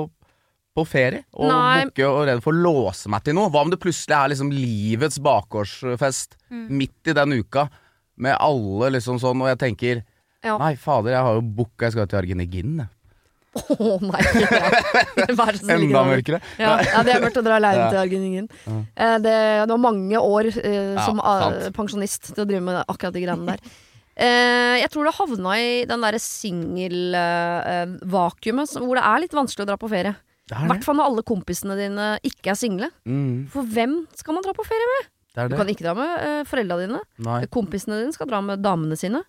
på 0.75 0.85
ferie? 0.89 1.23
Og 1.37 1.51
Nei. 1.53 1.85
booke 1.85 2.09
og 2.09 2.23
redd 2.31 2.41
for 2.43 2.57
å 2.57 2.63
låse 2.65 3.13
meg 3.13 3.23
til 3.29 3.37
noe? 3.37 3.51
Hva 3.53 3.61
om 3.67 3.71
det 3.73 3.79
plutselig 3.83 4.17
er 4.17 4.33
liksom 4.33 4.51
livets 4.57 5.21
bakgårdsfest 5.23 6.39
Mm. 6.53 6.67
midt 6.83 7.09
i 7.09 7.13
den 7.17 7.33
uka, 7.41 7.63
med 8.21 8.37
alle 8.37 8.91
liksom 8.93 9.17
sånn, 9.21 9.41
og 9.41 9.49
jeg 9.49 9.59
tenker 9.63 10.03
Ja. 10.45 10.59
Nei, 10.61 10.75
fader, 10.77 11.13
jeg 11.15 11.23
har 11.25 11.35
jo 11.39 11.45
booka, 11.57 11.87
jeg 11.87 11.93
skal 11.95 12.07
til 12.11 12.19
Argenigin. 12.19 12.75
jeg. 12.83 12.89
Å 13.53 13.99
nei. 14.01 14.17
god. 15.37 15.59
Enda 15.69 16.01
mørkere. 16.09 16.39
Ja, 16.57 16.81
ja, 16.81 17.03
det 17.05 17.13
er 17.13 17.21
mørkt 17.21 17.37
å 17.37 17.43
dra 17.45 17.59
aleine 17.61 17.91
til 17.93 18.01
Argenningen. 18.01 18.49
Ja. 18.65 18.79
Eh, 18.97 19.17
det, 19.25 19.35
det 19.67 19.75
var 19.75 19.83
mange 19.83 20.19
år 20.19 20.47
eh, 20.49 20.97
som 21.05 21.21
ja, 21.21 21.51
pensjonist 21.77 22.23
til 22.33 22.43
å 22.45 22.47
drive 22.49 22.65
med 22.65 22.81
akkurat 22.87 23.15
de 23.17 23.21
greiene 23.27 23.47
der. 23.53 23.61
Eh, 24.13 24.77
jeg 24.83 24.91
tror 24.93 25.05
det 25.09 25.15
havna 25.17 25.51
i 25.61 25.85
den 25.89 26.03
derre 26.05 26.21
singelvakuumet 26.21 28.75
hvor 28.81 28.95
det 28.99 29.05
er 29.09 29.19
litt 29.25 29.37
vanskelig 29.37 29.65
å 29.65 29.71
dra 29.73 29.79
på 29.81 29.89
ferie. 29.93 30.15
Det 30.49 30.55
I 30.59 30.61
er 30.65 30.69
hvert 30.73 30.85
fall 30.85 30.97
når 30.99 31.07
alle 31.11 31.23
kompisene 31.27 31.75
dine 31.79 32.07
ikke 32.29 32.49
er 32.53 32.59
single. 32.59 32.89
Mm, 33.09 33.37
For 33.53 33.63
hvem 33.69 33.93
skal 34.19 34.33
man 34.37 34.45
dra 34.45 34.53
på 34.57 34.69
ferie 34.69 34.89
med? 34.97 35.05
det 35.33 35.41
er 35.41 35.47
Du 35.49 35.57
kan 35.57 35.71
ikke 35.73 35.87
dra 35.87 35.95
med 35.97 36.11
uh, 36.21 36.45
foreldra 36.49 36.77
dine. 36.83 37.01
Nei. 37.25 37.41
Kompisene 37.53 38.01
dine 38.03 38.13
skal 38.13 38.29
dra 38.29 38.39
med 38.45 38.61
damene 38.65 38.97
sine. 39.01 39.21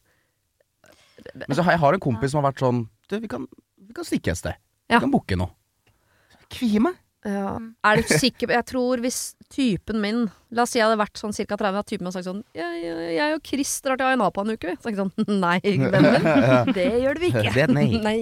Men 1.38 1.56
så 1.56 1.64
jeg 1.64 1.80
har 1.80 1.92
en 1.96 2.04
kompis 2.04 2.30
som 2.34 2.40
har 2.42 2.50
vært 2.50 2.60
sånn 2.60 2.80
Du, 3.08 3.16
vi 3.22 3.28
kan, 3.32 3.44
vi 3.93 3.97
kan 4.01 4.10
stikke 4.10 4.34
et 4.34 4.41
sted. 4.41 4.58
Ja. 4.89 4.97
Vi 4.97 5.06
kan 5.06 5.13
booke 5.13 5.38
noe. 5.39 5.53
Så 6.34 6.49
Kvier 6.58 6.82
meg. 6.89 6.97
Ja. 7.23 7.53
Er 7.88 8.01
du 8.01 8.10
sikker 8.19 8.49
på 8.49 8.51
Jeg 8.51 8.65
tror 8.67 8.99
hvis 8.99 9.17
typen 9.47 10.01
min 10.03 10.25
La 10.51 10.65
oss 10.65 10.73
si 10.73 10.79
jeg 10.82 10.84
hadde 10.89 10.97
vært 10.99 11.15
sånn 11.21 11.32
ca. 11.32 11.56
30, 11.56 11.77
at 11.79 11.88
typen 11.88 12.03
min 12.03 12.10
hadde 12.12 12.17
sagt 12.19 12.27
sånn 12.27 12.41
jeg, 12.51 12.82
jeg, 12.84 13.13
jeg 13.15 13.38
og 13.38 13.45
Chris 13.47 13.71
drar 13.86 13.95
til 14.01 14.10
Ayanapa 14.10 14.43
en 14.43 14.51
uke, 14.51 14.73
vi. 14.73 14.75
Så 14.84 14.91
jeg 14.91 14.99
sånn 14.99 15.13
Nei, 15.45 15.53
vennen 15.63 16.17
min. 16.17 16.73
Det 16.75 16.88
gjør 17.06 17.21
vi 17.23 17.29
ikke. 17.32 17.53
Det 17.56 17.63
er 17.63 17.71
nei. 18.03 18.17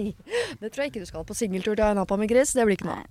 Det 0.62 0.70
tror 0.70 0.84
jeg 0.86 0.92
ikke 0.94 1.02
du 1.02 1.10
skal 1.10 1.26
på 1.26 1.40
singeltur 1.40 1.74
til 1.74 1.88
Ayanapa 1.88 2.20
med 2.22 2.30
Chris. 2.30 2.54
Det 2.54 2.68
blir 2.70 2.78
ikke 2.78 2.92
noe. 2.92 3.02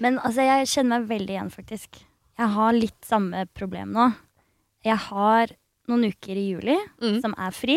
Men 0.00 0.16
altså, 0.24 0.46
jeg 0.48 0.70
kjenner 0.72 1.02
meg 1.04 1.10
veldig 1.12 1.36
igjen, 1.36 1.52
faktisk. 1.52 2.00
Jeg 2.40 2.50
har 2.56 2.72
litt 2.80 3.04
samme 3.06 3.44
problem 3.54 3.92
nå. 3.94 4.08
Jeg 4.88 4.96
har 5.10 5.52
noen 5.92 6.08
uker 6.08 6.40
i 6.40 6.46
juli 6.54 6.78
Mm. 7.04 7.20
som 7.20 7.36
er 7.36 7.52
fri, 7.52 7.76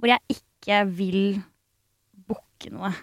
hvor 0.00 0.08
jeg 0.14 0.38
ikke 0.40 0.80
vil 0.96 1.20
booke 2.28 2.72
noe. 2.72 2.94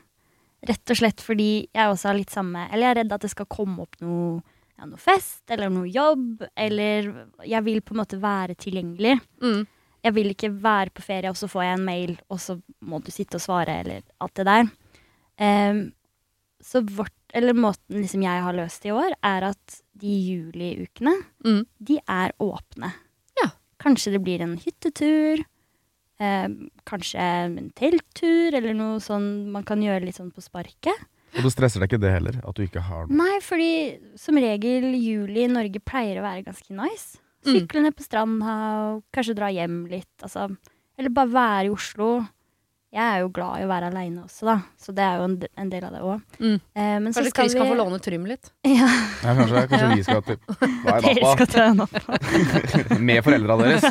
Rett 0.65 0.89
og 0.93 0.97
slett 0.97 1.21
fordi 1.21 1.47
jeg 1.75 1.91
også 1.91 2.08
har 2.10 2.15
litt 2.17 2.32
samme 2.34 2.63
Eller 2.71 2.88
jeg 2.88 2.93
er 2.95 2.97
redd 3.04 3.12
at 3.13 3.21
det 3.21 3.30
skal 3.30 3.45
komme 3.51 3.84
opp 3.84 3.99
noe, 4.01 4.39
ja, 4.80 4.86
noe 4.89 4.97
fest 4.97 5.43
eller 5.54 5.69
noe 5.69 5.86
jobb. 5.91 6.41
Eller 6.58 7.12
jeg 7.45 7.63
vil 7.67 7.82
på 7.86 7.93
en 7.93 8.01
måte 8.01 8.17
være 8.21 8.56
tilgjengelig. 8.58 9.19
Mm. 9.43 9.62
Jeg 10.06 10.13
vil 10.13 10.32
ikke 10.34 10.51
være 10.62 10.91
på 10.93 11.01
ferie, 11.06 11.30
og 11.30 11.38
så 11.38 11.47
får 11.49 11.63
jeg 11.65 11.78
en 11.80 11.86
mail, 11.86 12.12
og 12.30 12.38
så 12.41 12.60
må 12.86 12.99
du 13.01 13.10
sitte 13.13 13.39
og 13.39 13.41
svare, 13.45 13.80
eller 13.82 14.04
alt 14.21 14.36
det 14.38 14.45
der. 14.45 14.67
Um, 15.41 15.80
så 16.62 16.82
vårt, 16.86 17.13
eller 17.34 17.54
måten 17.58 17.97
liksom 18.04 18.21
jeg 18.21 18.43
har 18.45 18.54
løst 18.54 18.84
det 18.86 18.91
i 18.91 18.93
år, 18.93 19.15
er 19.25 19.47
at 19.49 19.80
de 19.97 20.13
juliukene, 20.30 21.15
Mm. 21.45 21.65
de 21.82 21.97
er 22.08 22.34
åpne. 22.39 22.91
Ja. 23.41 23.49
Kanskje 23.82 24.12
det 24.13 24.21
blir 24.23 24.41
en 24.41 24.58
hyttetur. 24.62 25.41
Eh, 26.23 26.47
kanskje 26.88 27.19
en 27.19 27.58
telttur, 27.75 28.56
eller 28.56 28.75
noe 28.78 29.01
sånn 29.04 29.51
man 29.51 29.65
kan 29.67 29.82
gjøre 29.84 30.06
litt 30.08 30.19
sånn 30.19 30.32
på 30.32 30.43
sparket. 30.43 30.95
Og 31.36 31.43
du 31.43 31.51
stresser 31.51 31.84
deg 31.84 31.89
ikke 31.89 32.04
det 32.06 32.13
heller, 32.13 32.38
at 32.47 32.56
du 32.56 32.63
ikke 32.63 32.84
har 32.88 33.10
noe? 33.10 33.17
Nei, 33.19 33.41
fordi 33.43 33.71
som 34.19 34.39
regel 34.39 34.93
juli 34.95 35.43
i 35.43 35.51
Norge 35.51 35.82
pleier 35.84 36.21
å 36.21 36.23
være 36.23 36.45
ganske 36.45 36.71
nice. 36.71 37.19
Mm. 37.43 37.51
Sykle 37.51 37.84
ned 37.84 37.97
på 37.97 38.06
stranda 38.06 38.54
kanskje 39.13 39.36
dra 39.38 39.51
hjem 39.51 39.84
litt. 39.91 40.13
Altså, 40.23 40.47
eller 40.95 41.12
bare 41.13 41.34
være 41.36 41.67
i 41.67 41.73
Oslo. 41.73 42.10
Jeg 42.95 43.03
er 43.03 43.23
jo 43.25 43.29
glad 43.36 43.60
i 43.60 43.65
å 43.65 43.67
være 43.67 43.89
aleine 43.91 44.21
også, 44.23 44.45
da. 44.47 44.53
Så 44.79 44.93
det 44.95 45.03
er 45.03 45.17
jo 45.19 45.25
en, 45.27 45.34
en 45.60 45.71
del 45.71 45.84
av 45.84 45.91
det 45.91 46.01
òg. 46.08 46.21
Mm. 46.39 46.53
Eh, 46.55 46.93
men 47.03 47.12
så 47.12 47.19
Kanskje 47.19 47.31
skal 47.34 47.49
Chris 47.49 47.55
kan 47.60 47.67
få 47.67 47.75
låne 47.75 47.97
Trym 47.99 48.27
litt? 48.29 48.51
Ja, 48.75 48.88
Ja, 49.25 49.34
kanskje, 49.36 49.63
kanskje 49.71 49.89
vi 49.91 50.03
skal 50.05 50.21
til 50.23 50.38
Hva 50.86 50.93
er 50.95 51.03
dere 51.03 51.15
nappa? 51.19 51.34
skal 51.36 51.49
til 51.51 51.81
opp. 51.84 52.99
Med 53.10 53.19
foreldra 53.25 53.58
deres. 53.60 53.84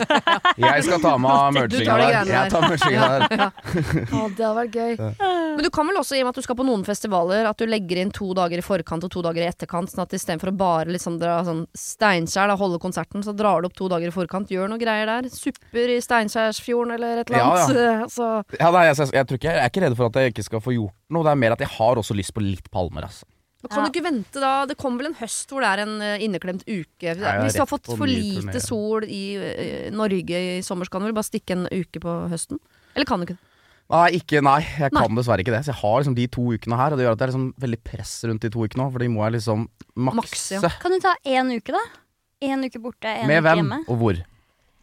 Jeg 0.64 0.87
skal 0.87 1.03
ta 1.05 1.12
med 1.21 1.53
Du 1.53 1.59
merginga 1.59 1.99
der. 2.01 2.31
Jeg 2.33 2.53
tar 2.55 2.64
merginga 2.71 3.11
der. 3.12 3.45
Å, 3.45 4.25
det 4.33 4.47
hadde 4.47 4.55
vært 4.61 4.79
gøy. 4.79 4.97
Men 5.21 5.62
du 5.67 5.71
kan 5.75 5.88
vel 5.90 6.01
også, 6.01 6.17
i 6.17 6.23
og 6.23 6.29
med 6.29 6.33
at 6.35 6.40
du 6.40 6.47
skal 6.47 6.59
på 6.59 6.67
noen 6.67 6.87
festivaler, 6.87 7.45
at 7.51 7.61
du 7.61 7.69
legger 7.69 8.01
inn 8.01 8.12
to 8.14 8.31
dager 8.37 8.61
i 8.61 8.64
forkant 8.64 9.05
og 9.05 9.12
to 9.12 9.23
dager 9.27 9.45
i 9.45 9.51
etterkant, 9.51 9.93
sånn 9.93 10.05
at 10.07 10.17
istedenfor 10.17 10.53
å 10.53 10.57
bare 10.64 10.95
liksom 10.95 11.21
dra 11.21 11.37
sånn 11.47 11.64
Steinkjer, 11.77 12.49
da, 12.51 12.57
holde 12.59 12.81
konserten, 12.83 13.25
så 13.27 13.35
drar 13.37 13.61
du 13.62 13.69
opp 13.69 13.77
to 13.77 13.90
dager 13.93 14.09
i 14.09 14.14
forkant, 14.14 14.51
gjør 14.55 14.73
noe 14.73 14.81
greier 14.81 15.11
der. 15.11 15.29
Supper 15.35 15.93
i 15.93 16.01
Steinkjersfjorden 16.05 16.97
eller 16.97 17.23
et 17.23 17.31
eller 17.31 17.43
Ja, 17.45 17.53
ja. 18.01 18.09
Så 18.11 18.31
Ja, 18.59 18.71
nei, 18.75 18.94
jeg, 18.95 19.11
jeg, 19.13 19.21
jeg, 19.21 19.39
ikke, 19.39 19.51
jeg 19.51 19.63
er 19.63 19.71
ikke 19.73 19.85
redd 19.87 19.97
for 19.99 20.09
at 20.11 20.19
jeg 20.21 20.35
ikke 20.35 20.47
skal 20.47 20.63
få 20.65 20.75
gjort 20.77 20.95
noe. 21.11 21.25
Det 21.27 21.33
er 21.35 21.41
mer 21.45 21.57
at 21.57 21.65
jeg 21.65 21.73
har 21.77 22.01
også 22.01 22.17
lyst 22.17 22.35
på 22.37 22.43
litt 22.45 22.71
palmer. 22.75 23.09
Altså. 23.09 23.27
Kan 23.65 23.87
du 23.87 23.89
ikke 23.89 24.05
vente 24.05 24.41
da? 24.43 24.53
Det 24.69 24.77
kommer 24.77 25.01
vel 25.01 25.13
en 25.13 25.17
høst 25.17 25.49
hvor 25.53 25.65
det 25.65 25.71
er 25.71 25.83
en 25.87 25.95
eh, 26.05 26.25
inneklemt 26.27 26.67
uke. 26.69 27.15
Hvis 27.17 27.57
du 27.57 27.63
har 27.63 27.71
fått 27.71 27.89
for 27.89 28.11
lite 28.11 28.61
sol 28.61 29.07
i 29.09 29.23
eh, 29.41 29.89
Norge 29.95 30.43
i 30.59 30.61
sommer, 30.67 30.85
så 30.85 30.93
kan 30.93 31.05
du 31.05 31.09
vel 31.09 31.17
bare 31.17 31.31
stikke 31.31 31.57
en 31.57 31.67
uke 31.73 32.03
på 32.03 32.17
høsten? 32.33 32.61
Eller 32.95 33.09
kan 33.09 33.23
du 33.23 33.31
ikke? 33.31 33.39
Nei, 33.93 34.05
ikke, 34.17 34.41
nei, 34.41 34.61
jeg 34.65 34.93
Nei. 34.97 35.01
kan 35.05 35.17
dessverre 35.19 35.45
ikke 35.45 35.53
det. 35.53 35.63
Så 35.67 35.73
jeg 35.75 35.81
har 35.83 35.97
liksom 36.01 36.15
de 36.17 36.25
to 36.33 36.45
ukene 36.57 36.77
her, 36.81 36.95
og 36.95 37.01
det 37.01 37.05
gjør 37.05 37.17
at 37.17 37.21
det 37.21 37.27
er 37.27 37.33
liksom 37.35 37.49
veldig 37.65 37.81
press 37.85 38.13
rundt 38.29 38.45
de 38.47 38.51
to 38.55 38.65
ukene 38.65 38.87
òg, 38.87 38.95
for 38.95 39.05
de 39.05 39.09
må 39.13 39.25
jeg 39.27 39.35
liksom 39.39 39.67
makse. 39.95 40.17
makse. 40.23 40.61
ja. 40.61 40.71
Kan 40.81 40.95
du 40.97 41.01
ta 41.05 41.13
én 41.29 41.53
uke, 41.53 41.75
da? 41.77 41.83
Én 42.45 42.65
uke 42.65 42.81
borte, 42.81 43.13
én 43.13 43.29
Med 43.29 43.43
uke 43.43 43.49
hvem, 43.49 43.61
hjemme. 43.61 43.81
og 43.89 44.01
hvor? 44.01 44.23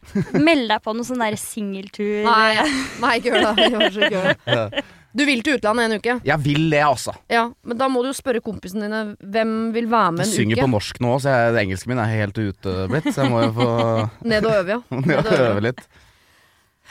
Meld 0.48 0.68
deg 0.72 0.82
på 0.82 0.94
noen 0.96 1.06
sånn 1.06 1.22
der 1.22 1.36
singeltur. 1.40 2.24
Nei, 2.26 2.64
nei, 3.02 3.14
ikke 3.20 3.32
gjør 3.32 4.34
det. 4.42 4.82
Du 5.12 5.26
vil 5.28 5.42
til 5.44 5.58
utlandet 5.58 5.84
en 5.90 5.98
uke? 6.00 6.14
Jeg 6.24 6.40
vil 6.40 6.70
det, 6.72 6.80
altså. 6.86 7.12
Ja, 7.28 7.42
men 7.68 7.76
da 7.76 7.88
må 7.92 8.00
du 8.00 8.08
jo 8.08 8.14
spørre 8.16 8.40
kompisene 8.44 8.86
dine 8.88 9.00
hvem 9.20 9.50
vil 9.74 9.90
være 9.92 10.14
med 10.16 10.24
Jeg 10.24 10.30
en 10.30 10.36
synger 10.38 10.56
uke. 10.56 10.64
på 10.64 10.70
norsk 10.72 11.02
nå, 11.04 11.10
så 11.20 11.34
jeg, 11.34 11.58
engelsken 11.66 11.92
min 11.92 12.00
er 12.00 12.14
helt 12.14 12.40
ute 12.40 12.76
blitt, 12.88 13.10
så 13.12 13.26
jeg 13.26 13.32
må 13.34 13.42
jo 13.44 13.50
få 13.58 13.68
Ned 14.32 14.48
og 14.48 14.56
øve, 14.62 14.78
ja. 14.78 14.80
Ned 15.10 15.20
og 15.20 15.36
øve. 15.36 15.66
litt. 15.68 15.84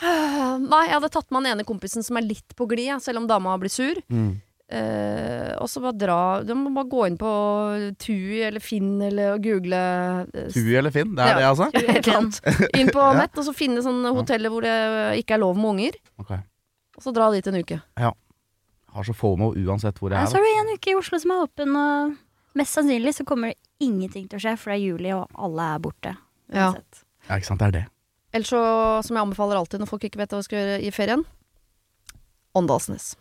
Nei, 0.02 0.84
jeg 0.88 0.96
hadde 0.96 1.10
tatt 1.14 1.28
med 1.34 1.44
den 1.46 1.52
ene 1.56 1.66
kompisen 1.68 2.06
som 2.06 2.18
er 2.22 2.26
litt 2.26 2.56
på 2.58 2.66
glid, 2.70 2.94
selv 3.04 3.22
om 3.24 3.28
dama 3.30 3.58
blir 3.62 3.74
sur. 3.74 3.98
Mm. 4.14 4.36
Eh, 4.72 5.52
og 5.60 5.68
så 5.68 5.82
bare 5.84 5.98
dra 6.00 6.18
Du 6.48 6.54
må 6.56 6.70
bare 6.72 6.88
gå 6.88 7.02
inn 7.10 7.18
på 7.20 7.32
Tui 8.00 8.38
eller 8.48 8.64
Finn 8.64 9.02
eller 9.04 9.34
og 9.34 9.42
google 9.44 9.82
eh, 10.32 10.46
Tui 10.54 10.70
eller 10.80 10.94
Finn, 10.96 11.12
det 11.18 11.26
er 11.26 11.34
Ja. 11.34 11.38
det, 11.42 11.48
altså? 11.50 11.68
et 11.76 12.08
eller 12.08 12.18
annet. 12.22 12.78
Inn 12.80 12.92
på 12.96 13.08
nett, 13.20 13.36
og 13.36 13.44
så 13.50 13.54
finne 13.58 13.84
sånne 13.84 14.14
hoteller 14.16 14.54
hvor 14.54 14.64
det 14.64 14.76
ikke 15.20 15.36
er 15.36 15.42
lov 15.44 15.60
med 15.60 15.74
unger. 15.74 15.98
Ok. 16.24 16.32
Og 16.96 17.04
så 17.04 17.12
dra 17.16 17.28
dit 17.36 17.48
en 17.52 17.60
uke. 17.60 17.82
Ja. 18.00 18.14
Har 18.96 19.04
så 19.08 19.14
få 19.16 19.34
med 19.40 19.60
uansett 19.60 20.00
hvor 20.00 20.12
Ja, 20.16 20.24
er 20.24 20.32
så 20.32 20.40
er. 20.40 20.48
det 20.48 20.54
en 20.62 20.74
uke 20.78 20.92
i 20.94 20.96
Oslo 21.00 21.20
som 21.20 21.32
er 21.36 21.44
åpen, 21.50 21.76
og 21.76 22.16
mest 22.60 22.76
sannsynlig 22.80 23.14
så 23.20 23.26
kommer 23.28 23.52
det 23.52 23.60
ingenting 23.84 24.30
til 24.32 24.40
å 24.40 24.44
skje, 24.46 24.56
for 24.60 24.72
det 24.72 24.80
er 24.80 24.86
juli, 24.88 25.12
og 25.16 25.28
alle 25.36 25.68
er 25.76 25.84
borte. 25.84 26.16
Ja. 26.52 26.70
uansett. 26.72 27.04
Ja, 27.28 27.36
ikke 27.40 27.48
sant, 27.52 27.60
det 27.60 27.68
er 27.70 27.78
det. 27.82 27.84
Ellers 28.36 28.52
så, 28.56 28.64
som 29.04 29.16
jeg 29.20 29.26
anbefaler 29.28 29.60
alltid 29.60 29.80
når 29.84 29.92
folk 29.92 30.04
ikke 30.08 30.20
vet 30.24 30.32
hva 30.32 30.40
de 30.40 30.48
skal 30.48 30.60
gjøre 30.64 30.80
i 30.88 30.92
ferien, 30.96 31.24
Åndalsnes. 32.56 33.16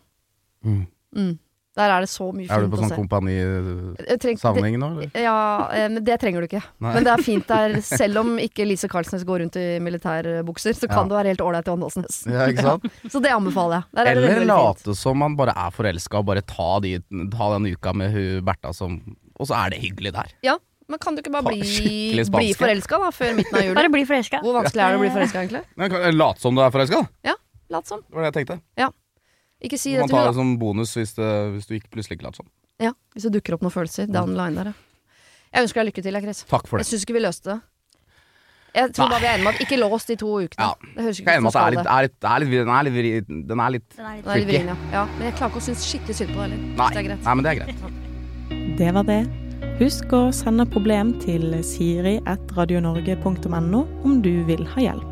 Mm. 0.65 0.85
Mm. 1.15 1.39
Der 1.71 1.87
er 1.87 2.03
det 2.03 2.09
så 2.11 2.25
mye 2.35 2.43
fint 2.43 2.51
å 2.51 2.51
se. 2.51 2.57
Er 2.59 2.65
du 2.67 2.71
på 2.73 2.79
sånn 2.81 2.89
se. 2.91 2.95
kompanisamling 2.99 4.73
nå, 4.81 4.87
eller? 4.91 5.11
Ja, 5.23 5.35
eh, 5.71 5.85
men 5.87 6.03
det 6.03 6.17
trenger 6.19 6.43
du 6.43 6.47
ikke. 6.49 6.59
Nei. 6.83 6.93
Men 6.97 7.05
det 7.07 7.13
er 7.13 7.21
fint 7.23 7.47
der, 7.53 7.77
selv 7.85 8.19
om 8.19 8.33
ikke 8.43 8.65
Lise 8.67 8.89
Karlsnes 8.91 9.23
går 9.27 9.39
rundt 9.45 9.55
i 9.55 9.79
militærbukser, 9.83 10.75
så 10.75 10.89
kan 10.91 11.05
Ja. 11.05 11.09
det 11.13 11.17
være 11.21 11.31
helt 11.31 11.43
ålreit 11.45 11.69
i 11.69 11.71
Åndalsnes. 11.71 12.17
Ja, 12.35 12.47
ikke 12.51 12.65
sant? 12.67 12.89
Så 13.13 13.21
det 13.23 13.31
anbefaler 13.31 13.79
jeg. 13.79 13.87
Der 13.95 14.01
er 14.03 14.11
Eller 14.11 14.27
veldig, 14.27 14.41
veldig 14.41 14.51
late 14.51 14.95
som 14.99 15.17
man 15.23 15.37
bare 15.39 15.55
er 15.55 15.71
forelska 15.71 16.19
og 16.19 16.27
bare 16.27 16.43
ta, 16.43 16.67
de, 16.83 16.97
ta 17.31 17.51
den 17.55 17.71
uka 17.71 17.93
med 17.95 18.11
hun 18.17 18.43
Bertha 18.51 18.73
som 18.75 18.99
Og 19.39 19.47
så 19.47 19.55
er 19.63 19.71
det 19.71 19.79
hyggelig 19.81 20.11
der. 20.13 20.35
Men 20.91 20.99
kan 20.99 21.15
du 21.15 21.21
ikke 21.23 21.31
bare 21.31 21.47
bli, 21.47 22.19
bli 22.27 22.51
forelska 22.51 22.99
før 23.15 23.31
midten 23.37 23.55
av 23.55 23.63
juli? 23.63 23.75
Bare 23.79 23.89
bli 23.93 24.03
forelska. 24.03 24.41
Hvor 24.43 24.59
vanskelig 24.59 24.83
er 24.83 24.91
det 24.91 24.99
å 24.99 25.03
bli 25.05 25.13
forelska, 25.15 25.45
egentlig? 25.47 26.17
Late 26.19 26.43
som 26.43 26.57
du 26.57 26.61
er 26.65 26.73
forelska, 26.75 27.05
Lat 27.71 27.87
som. 27.87 28.01
det 28.03 28.11
var 28.11 28.25
det 28.25 28.33
jeg 28.33 28.41
tenkte. 28.41 28.91
Ikke 29.61 29.77
si 29.77 29.91
Man 29.93 30.01
det 30.01 30.07
til 30.09 30.15
tar 30.15 30.23
henne, 30.25 30.33
det 30.33 30.39
som 30.41 30.49
bonus 30.61 30.91
hvis, 30.97 31.11
det, 31.17 31.29
hvis 31.55 31.65
du 31.69 31.73
ikke 31.77 31.91
plutselig 31.93 32.15
ikke 32.17 32.25
later 32.29 32.39
som. 32.43 32.49
Ja, 32.81 32.91
hvis 33.13 33.23
det 33.27 33.33
dukker 33.37 33.53
opp 33.59 33.63
noen 33.67 33.75
følelser 33.75 34.03
down 34.09 34.29
the 34.33 34.37
line 34.39 34.55
der, 34.57 34.65
ja. 34.71 34.75
Jeg 35.51 35.59
ønsker 35.67 35.77
deg 35.83 35.87
lykke 35.91 36.03
til, 36.05 36.13
jeg, 36.17 36.23
Chris. 36.23 36.39
Takk 36.49 36.65
for 36.71 36.75
Jeg 36.79 36.83
det. 36.85 36.89
syns 36.95 37.03
ikke 37.05 37.17
vi 37.19 37.25
løste 37.27 37.45
det. 37.51 37.59
Jeg 38.71 38.87
tror 38.95 39.03
Nei. 39.03 39.11
bare 39.11 39.19
vi 39.19 39.27
er 39.27 39.35
enige 39.35 39.43
med 39.43 39.51
at 39.53 39.59
ikke 39.65 39.75
lås 39.81 40.05
de 40.07 40.15
to 40.15 40.29
ukene. 40.39 40.63
Ja. 40.63 40.71
Det 40.95 41.03
høres 41.03 41.19
ikke 41.19 41.27
ut 41.27 41.35
som 41.35 41.43
det 41.43 41.51
er 41.51 41.53
skal 41.57 41.75
litt, 41.75 41.83
det. 41.83 41.91
er 41.91 42.07
litt, 42.07 42.15
er 42.23 42.39
litt, 42.39 42.47
den 42.55 42.71
er 42.71 42.87
litt, 42.87 42.95
vri- 42.95 43.19
den 43.51 43.59
er 43.59 43.67
litt 43.75 43.83
Den 43.97 43.99
er 44.07 44.15
litt 44.15 44.23
Den 44.23 44.31
er 44.31 44.39
litt 44.39 44.47
vrien, 44.47 44.63
ja. 44.71 44.75
ja. 44.95 45.03
Men 45.17 45.23
jeg 45.27 45.35
klarer 45.35 45.51
ikke 45.51 45.59
å 45.59 45.67
synes 45.67 45.83
skikkelig 45.91 46.15
synd 46.21 46.31
på 46.31 46.39
det 46.39 46.47
heller. 46.47 46.63
Nei. 46.79 46.87
Det 46.95 46.99
er 47.01 47.05
greit. 47.09 47.19
Nei, 47.27 47.33
men 47.35 47.43
det 47.43 47.51
er 47.51 47.59
greit. 47.59 47.75
Det 48.81 48.89
var 48.95 49.03
det. 49.11 49.19
Husk 49.81 50.07
å 50.15 50.21
sende 50.35 50.63
problem 50.71 51.07
til 51.19 51.43
siri.radionorge.no 51.67 53.81
om 54.07 54.13
du 54.23 54.31
vil 54.47 54.63
ha 54.73 54.79
hjelp. 54.87 55.11